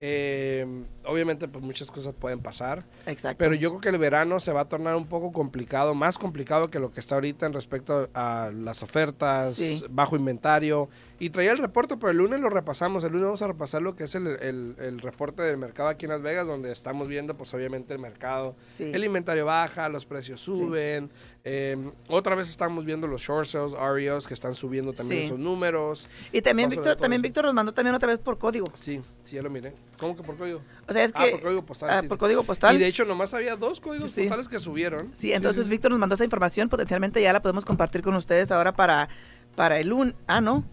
Eh, 0.00 0.84
obviamente, 1.06 1.48
pues 1.48 1.64
muchas 1.64 1.90
cosas 1.90 2.12
pueden 2.12 2.40
pasar, 2.40 2.84
Exacto. 3.06 3.38
pero 3.38 3.54
yo 3.54 3.70
creo 3.70 3.80
que 3.80 3.88
el 3.88 3.96
verano 3.98 4.38
se 4.40 4.52
va 4.52 4.60
a 4.60 4.68
tornar 4.68 4.94
un 4.94 5.06
poco 5.06 5.32
complicado, 5.32 5.94
más 5.94 6.18
complicado 6.18 6.68
que 6.68 6.78
lo 6.78 6.92
que 6.92 7.00
está 7.00 7.14
ahorita 7.14 7.46
en 7.46 7.54
respecto 7.54 8.10
a 8.12 8.50
las 8.54 8.82
ofertas, 8.82 9.54
Sí. 9.54 9.82
bajo 9.88 10.14
inventario. 10.14 10.90
Y 11.18 11.30
traía 11.30 11.52
el 11.52 11.58
reporte, 11.58 11.96
pero 11.96 12.10
el 12.10 12.18
lunes 12.18 12.40
lo 12.40 12.50
repasamos. 12.50 13.04
El 13.04 13.12
lunes 13.12 13.24
vamos 13.24 13.40
a 13.42 13.46
repasar 13.46 13.80
lo 13.80 13.96
que 13.96 14.04
es 14.04 14.14
el, 14.14 14.26
el- 14.26 14.76
el 14.78 15.00
reporte 15.00 15.42
del 15.42 15.56
mercado 15.56 15.88
aquí 15.88 16.04
en 16.04 16.10
Las 16.12 16.20
Vegas, 16.20 16.46
donde 16.46 16.70
estamos 16.72 17.08
viendo, 17.08 17.34
pues 17.34 17.54
obviamente 17.54 17.94
el 17.94 17.98
mercado 17.98 18.54
sí. 18.66 18.90
el 18.92 19.02
inventario 19.02 19.46
baja, 19.46 19.88
los 19.88 20.04
precios 20.04 20.40
suben. 20.42 21.10
Eh, 21.48 21.76
otra 22.08 22.34
vez 22.34 22.48
estamos 22.50 22.84
viendo 22.84 23.06
los 23.06 23.22
short 23.22 23.46
sales, 23.46 23.72
REOs, 23.72 24.26
que 24.26 24.34
están 24.34 24.56
subiendo 24.56 24.92
también 24.92 25.20
Sí. 25.20 25.26
esos 25.26 25.38
números. 25.38 26.08
Y 26.32 26.42
también 26.42 26.68
Víctor, 26.68 26.96
también. 26.96 27.22
Víctor 27.22 27.44
nos 27.44 27.54
mandó 27.54 27.72
también 27.72 27.94
otra 27.94 28.08
vez 28.08 28.18
por 28.18 28.36
código. 28.36 28.66
Sí, 28.74 29.00
sí, 29.22 29.36
ya 29.36 29.42
lo 29.42 29.48
miré. 29.50 29.72
¿Cómo 29.96 30.16
que 30.16 30.24
por 30.24 30.36
código? 30.36 30.60
O 30.88 30.92
sea, 30.92 31.04
es 31.04 31.12
Ah, 31.14 31.22
que 31.24 31.30
por 31.30 31.42
código 31.42 31.64
postal. 31.64 31.90
ah, 31.90 32.00
sí, 32.02 32.08
por 32.08 32.16
sí. 32.16 32.20
código 32.20 32.42
postal. 32.42 32.74
Y 32.74 32.78
de 32.80 32.86
hecho, 32.88 33.04
nomás 33.04 33.32
había 33.32 33.54
dos 33.54 33.78
códigos 33.78 34.12
postales 34.12 34.48
que 34.48 34.58
subieron. 34.58 35.12
Sí, 35.14 35.32
entonces. 35.32 35.68
Víctor 35.68 35.92
nos 35.92 36.00
mandó 36.00 36.16
esa 36.16 36.24
información, 36.24 36.68
potencialmente 36.68 37.22
ya 37.22 37.32
la 37.32 37.40
podemos 37.40 37.64
compartir 37.64 38.02
con 38.02 38.16
ustedes 38.16 38.50
ahora 38.50 38.72
para 38.74 39.08
para 39.54 39.78
el 39.78 39.88
lunes, 39.88 40.14
ah, 40.26 40.40
no, 40.40 40.64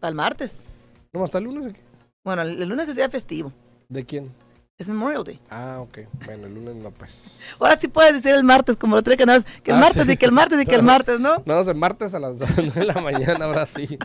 para 0.00 0.08
el 0.10 0.14
martes. 0.16 0.60
¿No 1.12 1.22
hasta 1.22 1.38
el 1.38 1.44
lunes 1.44 1.64
aquí? 1.66 1.80
Bueno, 2.24 2.42
el, 2.42 2.60
el 2.60 2.68
lunes 2.68 2.88
es 2.88 2.96
día 2.96 3.08
festivo, 3.08 3.52
¿De 3.88 4.04
quién? 4.04 4.30
Es 4.80 4.86
Memorial 4.86 5.24
Day. 5.24 5.40
Ah, 5.50 5.78
ok. 5.80 5.98
Bueno, 6.24 6.46
el 6.46 6.54
lunes 6.54 6.76
no, 6.76 6.92
pues. 6.92 7.40
Ahora 7.58 7.76
sí 7.80 7.88
puedes 7.88 8.14
decir 8.14 8.30
el 8.32 8.44
martes, 8.44 8.76
como 8.76 8.94
lo 8.94 9.02
trae 9.02 9.16
que 9.16 9.26
nada 9.26 9.42
que 9.64 9.72
el 9.72 9.76
Ah, 9.76 9.80
martes 9.80 10.04
sí. 10.06 10.12
y 10.12 10.16
que 10.16 10.24
el 10.24 10.30
martes 10.30 10.60
y 10.62 10.66
que 10.66 10.76
el 10.76 10.84
martes, 10.84 11.18
¿no? 11.18 11.42
No, 11.46 11.60
es 11.60 11.66
el 11.66 11.74
martes 11.74 12.14
a 12.14 12.20
las 12.20 12.36
9 12.56 12.70
de 12.72 12.84
la 12.84 12.94
mañana, 13.00 13.46
ahora 13.46 13.66
sí. 13.66 13.98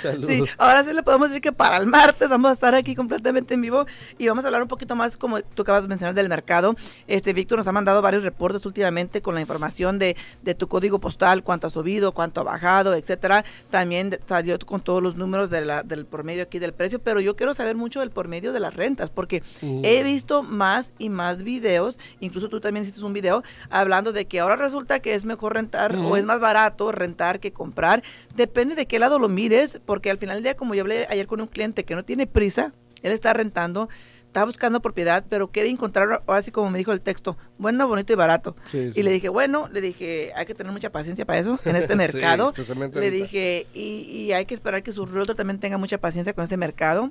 Saludos. 0.00 0.24
Sí, 0.24 0.44
ahora 0.56 0.84
sí 0.84 0.92
le 0.92 1.02
podemos 1.02 1.30
decir 1.30 1.42
que 1.42 1.50
para 1.50 1.78
el 1.78 1.88
martes 1.88 2.28
vamos 2.28 2.48
a 2.48 2.54
estar 2.54 2.76
aquí 2.76 2.94
completamente 2.94 3.54
en 3.54 3.62
vivo 3.62 3.86
y 4.16 4.28
vamos 4.28 4.44
a 4.44 4.46
hablar 4.48 4.62
un 4.62 4.68
poquito 4.68 4.94
más, 4.94 5.16
como 5.16 5.40
tú 5.40 5.62
acabas 5.62 5.82
de 5.82 5.88
mencionar, 5.88 6.14
del 6.14 6.28
mercado. 6.28 6.76
Este 7.08 7.32
Víctor 7.32 7.58
nos 7.58 7.66
ha 7.66 7.72
mandado 7.72 8.00
varios 8.00 8.22
reportes 8.22 8.64
últimamente 8.66 9.20
con 9.20 9.34
la 9.34 9.40
información 9.40 9.98
de, 9.98 10.16
de 10.42 10.54
tu 10.54 10.68
código 10.68 11.00
postal, 11.00 11.42
cuánto 11.42 11.66
ha 11.66 11.70
subido, 11.70 12.12
cuánto 12.12 12.40
ha 12.42 12.44
bajado, 12.44 12.94
etcétera. 12.94 13.44
También 13.68 14.16
salió 14.28 14.56
con 14.60 14.80
todos 14.80 15.02
los 15.02 15.16
números 15.16 15.50
de 15.50 15.64
la- 15.64 15.82
del 15.82 16.06
promedio 16.06 16.44
aquí 16.44 16.60
del 16.60 16.72
precio, 16.72 17.00
pero 17.00 17.18
yo 17.18 17.34
quiero 17.34 17.52
saber 17.52 17.74
mucho 17.74 17.98
del 17.98 18.12
promedio 18.12 18.52
de 18.52 18.60
las 18.60 18.74
rentas, 18.74 19.10
porque 19.10 19.42
Mm. 19.60 19.80
he 19.84 20.03
visto 20.04 20.42
más 20.44 20.92
y 20.98 21.08
más 21.08 21.42
videos, 21.42 21.98
incluso 22.20 22.48
tú 22.48 22.60
también 22.60 22.84
hiciste 22.84 23.04
un 23.04 23.12
video 23.12 23.42
hablando 23.70 24.12
de 24.12 24.26
que 24.26 24.40
ahora 24.40 24.56
resulta 24.56 25.00
que 25.00 25.14
es 25.14 25.24
mejor 25.24 25.54
rentar 25.54 25.96
o 25.96 26.00
Ujú. 26.06 26.16
es 26.16 26.24
más 26.24 26.38
barato 26.40 26.92
rentar 26.92 27.40
que 27.40 27.52
comprar. 27.52 28.02
Depende 28.36 28.74
de 28.76 28.86
qué 28.86 28.98
lado 28.98 29.18
lo 29.18 29.28
mires, 29.28 29.80
porque 29.84 30.10
al 30.10 30.18
final 30.18 30.36
del 30.36 30.44
día, 30.44 30.56
como 30.56 30.74
yo 30.74 30.82
hablé 30.82 31.06
ayer 31.10 31.26
con 31.26 31.40
un 31.40 31.46
cliente 31.48 31.84
que 31.84 31.94
no 31.94 32.04
tiene 32.04 32.26
prisa, 32.26 32.72
él 33.02 33.12
está 33.12 33.32
rentando, 33.34 33.88
está 34.26 34.44
buscando 34.44 34.80
propiedad, 34.80 35.24
pero 35.28 35.48
quiere 35.48 35.68
encontrar, 35.68 36.22
ahora 36.26 36.42
sí 36.42 36.50
como 36.50 36.70
me 36.70 36.78
dijo 36.78 36.90
el 36.92 37.00
texto, 37.00 37.36
bueno, 37.58 37.86
bonito 37.86 38.12
y 38.12 38.16
barato. 38.16 38.56
Sí, 38.64 38.92
sí. 38.92 39.00
Y 39.00 39.02
le 39.04 39.12
dije, 39.12 39.28
bueno, 39.28 39.68
le 39.72 39.80
dije, 39.80 40.32
hay 40.34 40.46
que 40.46 40.54
tener 40.54 40.72
mucha 40.72 40.90
paciencia 40.90 41.24
para 41.24 41.38
eso 41.38 41.58
en 41.64 41.76
este 41.76 41.92
Sí, 41.92 41.96
mercado. 41.98 42.48
especialmente 42.48 42.98
le 42.98 43.06
ahorita. 43.06 43.24
dije, 43.24 43.66
y, 43.74 43.80
y 44.10 44.32
hay 44.32 44.44
que 44.46 44.54
esperar 44.54 44.82
que 44.82 44.92
su 44.92 45.06
realtor 45.06 45.36
también 45.36 45.60
tenga 45.60 45.78
mucha 45.78 45.98
paciencia 45.98 46.32
con 46.32 46.42
este 46.44 46.56
mercado. 46.56 47.10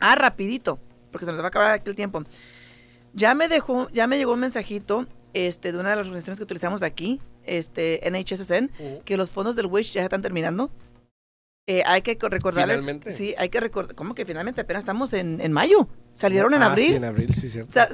Ah, 0.00 0.16
rapidito, 0.16 0.78
porque 1.14 1.26
se 1.26 1.30
nos 1.32 1.40
va 1.40 1.44
a 1.44 1.48
acabar 1.48 1.70
aquí 1.70 1.88
el 1.88 1.94
tiempo. 1.96 2.24
Ya 3.12 3.34
me 3.36 3.46
dejó, 3.46 3.88
ya 3.92 4.08
me 4.08 4.16
llegó 4.18 4.32
un 4.32 4.40
mensajito 4.40 5.06
este, 5.32 5.70
de 5.70 5.78
una 5.78 5.90
de 5.90 5.96
las 5.96 6.06
organizaciones 6.08 6.38
que 6.40 6.44
utilizamos 6.44 6.82
aquí, 6.82 7.20
este, 7.44 8.00
NHSN, 8.10 8.70
Ujú. 8.78 9.02
que 9.04 9.16
los 9.16 9.30
fondos 9.30 9.54
del 9.54 9.66
WISH 9.66 9.92
ya 9.92 10.02
están 10.02 10.20
terminando. 10.22 10.70
Eh, 11.66 11.82
hay 11.86 12.02
que 12.02 12.18
co- 12.18 12.28
recordarles. 12.28 12.80
Finalmente. 12.80 13.10
Sí, 13.12 13.34
hay 13.38 13.48
que 13.48 13.58
recordar. 13.58 13.94
¿Cómo 13.94 14.14
que 14.14 14.26
finalmente 14.26 14.60
apenas 14.60 14.82
estamos 14.82 15.12
en, 15.14 15.40
en 15.40 15.50
mayo? 15.52 15.88
Salieron 16.12 16.52
en 16.54 16.62
Ah, 16.62 16.66
abril. 16.66 16.86
Sí, 16.88 16.94
en 16.94 17.04
abril, 17.04 17.32
sí, 17.32 17.48
cierto. 17.48 17.72
Sea, 17.72 17.88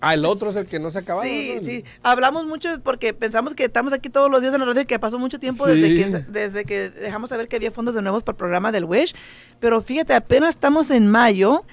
ah, 0.00 0.14
el 0.14 0.24
otro 0.24 0.50
es 0.50 0.56
el 0.56 0.66
que 0.66 0.78
no 0.78 0.90
se 0.92 1.00
acababa. 1.00 1.24
Sí, 1.26 1.56
¿no? 1.60 1.66
sí. 1.66 1.84
Hablamos 2.04 2.46
mucho 2.46 2.68
porque 2.84 3.12
pensamos 3.12 3.54
que 3.56 3.64
estamos 3.64 3.92
aquí 3.92 4.10
todos 4.10 4.30
los 4.30 4.42
días 4.42 4.54
en 4.54 4.60
la 4.60 4.66
radio 4.66 4.82
y 4.82 4.86
que 4.86 4.98
pasó 5.00 5.18
mucho 5.18 5.40
tiempo 5.40 5.66
desde, 5.66 5.88
Sí. 5.88 5.96
que, 5.96 6.18
desde 6.30 6.64
que 6.64 6.88
dejamos 6.90 7.30
saber 7.30 7.48
que 7.48 7.56
había 7.56 7.72
fondos 7.72 7.96
de 7.96 8.02
nuevos 8.02 8.22
para 8.22 8.34
el 8.34 8.38
programa 8.38 8.70
del 8.70 8.84
WISH. 8.84 9.14
Pero 9.58 9.82
fíjate, 9.82 10.14
apenas 10.14 10.50
estamos 10.50 10.90
en 10.90 11.08
mayo 11.08 11.64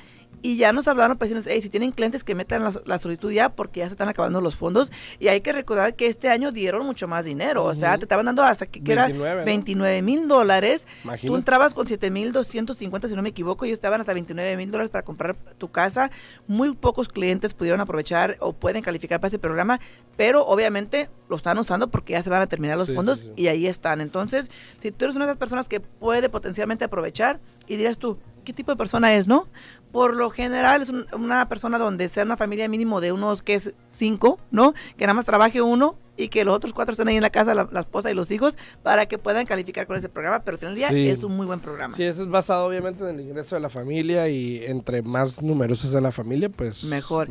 y 0.42 0.56
ya 0.58 0.72
nos 0.72 0.88
hablaron 0.88 1.18
para 1.18 1.28
decirnos, 1.30 1.46
hey, 1.50 1.62
si 1.62 1.70
tienen 1.70 1.92
clientes 1.92 2.24
que 2.24 2.36
metan 2.36 2.64
la, 2.64 2.74
la 2.86 2.98
solicitud 3.00 3.32
ya 3.32 3.50
porque 3.50 3.80
ya 3.80 3.88
se 3.88 3.94
están 3.94 4.08
acabando 4.08 4.40
los 4.40 4.56
fondos. 4.56 4.92
Y 5.20 5.28
hay 5.30 5.42
que 5.42 5.52
recordar 5.52 5.96
que 5.96 6.08
este 6.08 6.30
año 6.30 6.52
dieron 6.52 6.86
mucho 6.86 7.08
más 7.08 7.26
dinero. 7.26 7.64
O 7.66 7.74
sea, 7.74 7.98
te 7.98 8.06
estaban 8.06 8.26
dando 8.26 8.44
hasta 8.44 8.66
que, 8.66 8.82
que 8.84 8.92
era 8.92 9.06
29, 9.08 9.40
¿no? 9.42 9.46
29 9.46 10.02
mil 10.04 10.28
dólares. 10.28 10.86
Tú 10.86 11.08
Imagínate. 11.08 11.38
entrabas 11.38 11.74
con 11.74 11.88
7.250, 11.88 13.08
si 13.10 13.16
no 13.16 13.22
me 13.22 13.30
equivoco, 13.30 13.66
y 13.66 13.70
ellos 13.70 13.78
estaban 13.78 14.00
hasta 14.02 14.14
29 14.14 14.58
mil 14.58 14.72
dólares 14.72 14.90
para 14.92 15.04
comprar 15.04 15.36
tu 15.58 15.70
casa. 15.70 16.12
Muy 16.48 16.74
pocos 16.76 17.08
clientes 17.08 17.54
pudieron 17.54 17.82
aprovechar 17.82 18.38
o 18.40 18.54
pueden 18.54 18.82
calificar 18.84 19.20
para 19.20 19.30
ese 19.30 19.40
programa, 19.40 19.80
pero 20.16 20.46
obviamente 20.46 21.10
lo 21.30 21.36
están 21.36 21.58
usando 21.58 21.90
porque 21.90 22.14
ya 22.14 22.24
se 22.24 22.30
van 22.30 22.42
a 22.42 22.48
terminar 22.48 22.78
los 22.78 22.88
Sí, 22.88 22.92
sí, 22.94 22.96
fondos 22.96 23.20
sí. 23.20 23.32
y 23.36 23.48
ahí 23.48 23.68
están. 23.68 24.02
Entonces, 24.02 24.50
si 24.80 24.92
tú 24.92 25.06
eres 25.06 25.16
una 25.16 25.26
de 25.26 25.32
esas 25.32 25.40
personas 25.40 25.68
que 25.68 25.80
puede 25.80 26.30
potencialmente 26.30 26.86
aprovechar 26.86 27.40
y 27.68 27.76
dirás 27.76 27.98
tú, 27.98 28.18
¿qué 28.46 28.54
tipo 28.54 28.72
de 28.72 28.78
persona 28.78 29.14
es, 29.16 29.28
no? 29.28 29.48
Por 29.92 30.16
lo 30.16 30.30
general 30.30 30.82
es 30.82 30.90
un- 30.90 31.06
una 31.14 31.48
persona 31.50 31.78
donde 31.78 32.10
sea 32.10 32.24
una 32.24 32.38
familia 32.38 32.68
mínimo 32.68 33.02
de 33.02 33.12
unos, 33.12 33.42
que 33.42 33.56
es 33.56 33.74
cinco, 33.90 34.40
¿no? 34.52 34.74
Que 34.98 35.06
nada 35.06 35.14
más 35.16 35.26
trabaje 35.26 35.62
uno 35.62 35.98
y 36.20 36.30
que 36.30 36.44
los 36.44 36.56
otros 36.56 36.74
cuatro 36.74 36.94
estén 36.94 37.08
ahí 37.10 37.16
en 37.16 37.22
la 37.22 37.30
casa, 37.30 37.54
la, 37.54 37.70
la 37.72 37.82
esposa 37.82 38.10
y 38.10 38.16
los 38.16 38.32
hijos, 38.32 38.58
para 38.82 39.06
que 39.06 39.20
puedan 39.20 39.46
calificar 39.46 39.86
con 39.86 39.98
ese 39.98 40.10
programa. 40.10 40.40
Pero 40.44 40.56
al 40.56 40.60
final 40.60 40.74
del 40.74 40.80
día 40.80 40.90
Sí. 40.90 41.10
es 41.10 41.24
un 41.24 41.36
muy 41.38 41.46
buen 41.46 41.60
programa. 41.60 41.96
Sí, 41.96 42.02
eso 42.02 42.24
es 42.24 42.28
basado 42.28 42.66
obviamente 42.66 43.04
en 43.08 43.12
el 43.20 43.22
ingreso 43.22 43.54
de 43.54 43.62
la 43.62 43.70
familia 43.70 44.28
y 44.28 44.66
entre 44.66 45.04
más 45.04 45.44
numerosos 45.44 45.92
de 45.92 46.02
la 46.02 46.12
familia, 46.12 46.50
pues 46.50 46.86
Mejor. 46.86 47.28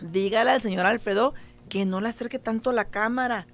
dígale 0.03 0.51
al 0.51 0.61
señor 0.61 0.87
Alfredo 0.87 1.35
que 1.69 1.85
no 1.87 2.01
le 2.01 2.09
acerque 2.09 2.39
tanto 2.39 2.73
la 2.73 2.87
cámara. 2.87 3.47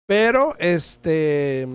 Pero, 0.06 0.56
este, 0.58 1.66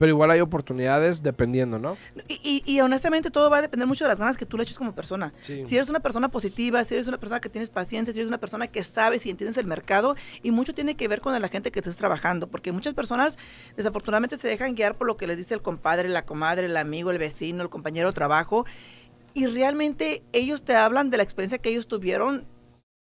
pero 0.00 0.12
igual 0.12 0.30
hay 0.30 0.40
oportunidades 0.40 1.22
dependiendo, 1.22 1.78
¿no? 1.78 1.94
Y, 2.26 2.40
y- 2.42 2.62
y 2.64 2.80
honestamente 2.80 3.30
todo 3.30 3.50
va 3.50 3.58
a 3.58 3.60
depender 3.60 3.86
mucho 3.86 4.04
de 4.06 4.08
las 4.08 4.18
ganas 4.18 4.38
que 4.38 4.46
tú 4.46 4.56
le 4.56 4.62
eches 4.62 4.78
como 4.78 4.94
persona. 4.94 5.34
Sí. 5.42 5.62
Si 5.66 5.76
eres 5.76 5.90
una 5.90 6.00
persona 6.00 6.30
positiva, 6.30 6.82
si 6.84 6.94
eres 6.94 7.06
una 7.06 7.18
persona 7.18 7.38
que 7.38 7.50
tienes 7.50 7.68
paciencia, 7.68 8.14
si 8.14 8.18
eres 8.18 8.28
una 8.28 8.38
persona 8.38 8.66
que 8.66 8.82
sabes 8.82 9.26
y 9.26 9.30
entiendes 9.30 9.58
el 9.58 9.66
mercado, 9.66 10.16
y 10.42 10.52
mucho 10.52 10.72
tiene 10.72 10.96
que 10.96 11.06
ver 11.06 11.20
con 11.20 11.38
la 11.38 11.48
gente 11.48 11.70
que 11.70 11.80
estés 11.80 11.98
trabajando, 11.98 12.46
porque 12.48 12.72
muchas 12.72 12.94
personas 12.94 13.36
desafortunadamente 13.76 14.38
se 14.38 14.48
dejan 14.48 14.74
guiar 14.74 14.96
por 14.96 15.06
lo 15.06 15.18
que 15.18 15.26
les 15.26 15.36
dice 15.36 15.52
el 15.52 15.60
compadre, 15.60 16.08
la 16.08 16.24
comadre, 16.24 16.64
el 16.64 16.78
amigo, 16.78 17.10
el 17.10 17.18
vecino, 17.18 17.62
el 17.62 17.68
compañero 17.68 18.08
de 18.08 18.14
trabajo, 18.14 18.64
y 19.34 19.48
realmente 19.48 20.22
ellos 20.32 20.62
te 20.62 20.76
hablan 20.76 21.10
de 21.10 21.18
la 21.18 21.24
experiencia 21.24 21.58
que 21.58 21.68
ellos 21.68 21.86
tuvieron 21.88 22.46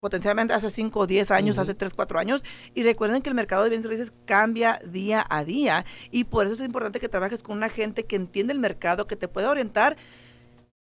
potencialmente 0.01 0.55
hace 0.55 0.71
5 0.71 1.01
o 1.01 1.07
10 1.07 1.31
años, 1.31 1.59
hace 1.59 1.75
3, 1.75 1.95
4 1.95 2.19
años, 2.19 2.45
y 2.75 2.83
recuerden 2.83 3.23
que 3.23 3.29
el 3.29 3.35
mercado 3.35 3.63
de 3.63 3.71
bienes 3.71 3.85
y 3.85 3.89
servicios 3.89 4.13
cambia 4.25 4.81
día 4.85 5.25
a 5.29 5.45
día, 5.45 5.85
y 6.11 6.25
por 6.25 6.47
eso 6.47 6.55
es 6.55 6.61
importante 6.61 7.01
que 7.01 7.09
trabajes 7.09 7.43
con 7.43 7.57
una 7.57 7.69
gente 7.69 8.05
que 8.05 8.17
entiende 8.17 8.53
el 8.53 8.59
mercado, 8.59 9.07
que 9.07 9.17
te 9.17 9.29
pueda 9.29 9.51
orientar, 9.51 9.97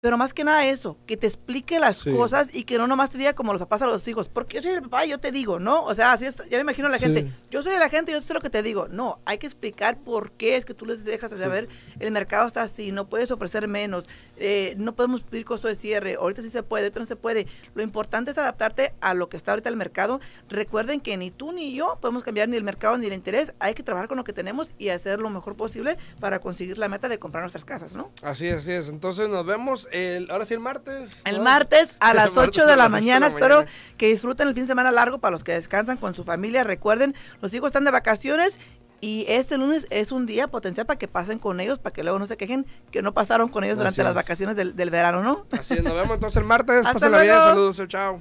pero 0.07 0.17
más 0.17 0.33
que 0.33 0.45
nada 0.45 0.65
eso, 0.65 0.97
que 1.05 1.17
te 1.17 1.27
explique 1.27 1.81
las 1.81 1.97
Sí. 1.97 2.13
cosas 2.13 2.51
y 2.55 2.63
que 2.63 2.79
no 2.79 2.87
nomás 2.87 3.11
te 3.11 3.19
diga 3.19 3.33
como 3.33 3.53
los 3.53 3.59
papás 3.59 3.83
a 3.83 3.87
los 3.87 4.07
hijos, 4.07 4.29
porque 4.29 4.55
yo 4.59 4.63
soy 4.63 4.71
el 4.71 4.83
papá 4.83 5.05
y 5.05 5.09
yo 5.09 5.19
te 5.19 5.33
digo, 5.33 5.59
¿no? 5.59 5.83
O 5.83 5.95
sea, 5.95 6.13
así 6.13 6.27
es, 6.27 6.37
ya 6.49 6.59
me 6.59 6.61
imagino 6.61 6.87
a 6.87 6.93
la 6.93 6.99
Sí. 6.99 7.07
gente, 7.07 7.33
yo 7.51 7.61
soy 7.65 7.77
la 7.77 7.89
gente, 7.89 8.13
yo 8.13 8.23
sé 8.23 8.33
lo 8.33 8.41
que 8.41 8.49
te 8.49 8.63
digo. 8.63 8.87
No, 8.87 9.19
hay 9.25 9.39
que 9.39 9.49
explicar 9.49 9.99
por 9.99 10.31
qué 10.31 10.55
es 10.57 10.65
que 10.65 10.75
tú 10.75 10.87
les 10.87 11.05
dejas 11.05 11.33
de 11.33 11.39
Sí. 11.39 11.43
saber, 11.43 11.69
el 11.99 12.13
mercado 12.13 12.47
está 12.47 12.63
así, 12.63 12.93
no 12.93 13.09
puedes 13.09 13.33
ofrecer 13.33 13.67
menos, 13.67 14.09
eh, 14.37 14.75
no 14.79 14.95
podemos 14.95 15.25
pedir 15.25 15.45
costo 15.45 15.67
de 15.67 15.75
cierre, 15.75 16.15
ahorita 16.21 16.41
sí 16.41 16.51
se 16.51 16.63
puede, 16.63 16.85
ahorita 16.85 17.01
no 17.01 17.07
se 17.07 17.17
puede. 17.17 17.49
Lo 17.75 17.83
importante 17.83 18.31
es 18.31 18.39
adaptarte 18.39 18.95
a 19.01 19.13
lo 19.13 19.29
que 19.29 19.37
está 19.37 19.51
ahorita 19.51 19.69
el 19.71 19.77
mercado. 19.77 20.21
Recuerden 20.49 21.01
que 21.01 21.17
ni 21.17 21.33
tú 21.33 21.51
ni 21.51 21.75
yo 21.75 21.99
podemos 22.01 22.23
cambiar 22.23 22.49
ni 22.49 22.57
el 22.57 22.63
mercado 22.63 22.97
ni 22.97 23.07
el 23.07 23.13
interés, 23.13 23.55
hay 23.59 23.75
que 23.75 23.83
trabajar 23.83 24.07
con 24.07 24.19
lo 24.19 24.23
que 24.23 24.33
tenemos 24.33 24.73
y 24.79 24.91
hacer 24.91 25.19
lo 25.19 25.31
mejor 25.31 25.57
posible 25.57 25.97
para 26.21 26.39
conseguir 26.39 26.79
la 26.79 26.87
meta 26.89 27.09
de 27.09 27.19
comprar 27.19 27.43
nuestras 27.43 27.65
casas, 27.65 27.95
¿no? 27.97 28.13
Así 28.23 28.47
es, 28.47 28.59
así 28.59 28.71
es. 28.71 28.89
Entonces 28.89 29.29
nos 29.31 29.45
vemos 29.45 29.89
el, 29.97 30.31
ahora 30.31 30.45
sí 30.45 30.55
el 30.55 30.61
martes. 30.61 31.23
El 31.25 31.39
¿no? 31.39 31.45
martes 31.45 31.95
a 32.01 32.15
las 32.15 32.33
martes 32.33 32.49
8 32.49 32.67
de 32.67 32.73
a 32.73 32.77
la 32.77 32.83
las 32.85 32.91
mañana. 32.93 33.27
de 33.27 33.33
la 33.33 33.39
Espero 33.39 33.65
que 33.97 34.09
disfruten 34.09 34.49
el 34.49 34.55
fin 34.55 34.65
de 34.65 34.69
semana 34.69 34.91
largo 34.93 35.19
para 35.19 35.33
los 35.33 35.45
que 35.45 35.53
descansan 35.53 35.97
con 35.97 36.15
su 36.15 36.25
familia. 36.25 36.65
Recuerden, 36.65 37.15
los 37.41 37.53
hijos 37.55 37.69
están 37.69 37.85
de 37.85 37.91
vacaciones 37.91 38.61
y 39.01 39.27
este 39.29 39.59
lunes 39.59 39.87
es 39.91 40.11
un 40.13 40.25
día 40.27 40.49
potencial 40.49 40.87
para 40.87 40.99
que 40.99 41.07
pasen 41.09 41.39
con 41.39 41.61
ellos, 41.61 41.79
para 41.79 41.93
que 41.93 42.03
luego 42.03 42.19
no 42.19 42.27
se 42.27 42.37
quejen 42.37 42.67
que 42.91 43.03
no 43.03 43.13
pasaron 43.13 43.49
con 43.49 43.63
ellos 43.65 43.77
durante 43.79 44.03
las 44.03 44.11
es. 44.11 44.17
vacaciones 44.17 44.57
del, 44.57 44.75
del 44.75 44.91
verano, 44.91 45.23
¿no? 45.23 45.47
Así 45.59 45.75
es, 45.75 45.83
nos 45.83 45.93
vemos 45.95 46.15
entonces 46.15 46.37
el 46.39 46.45
martes. 46.47 46.85
Hasta 46.87 47.09
bien, 47.09 47.27
luego. 47.27 47.43
saludos, 47.43 47.83
chao. 47.89 48.21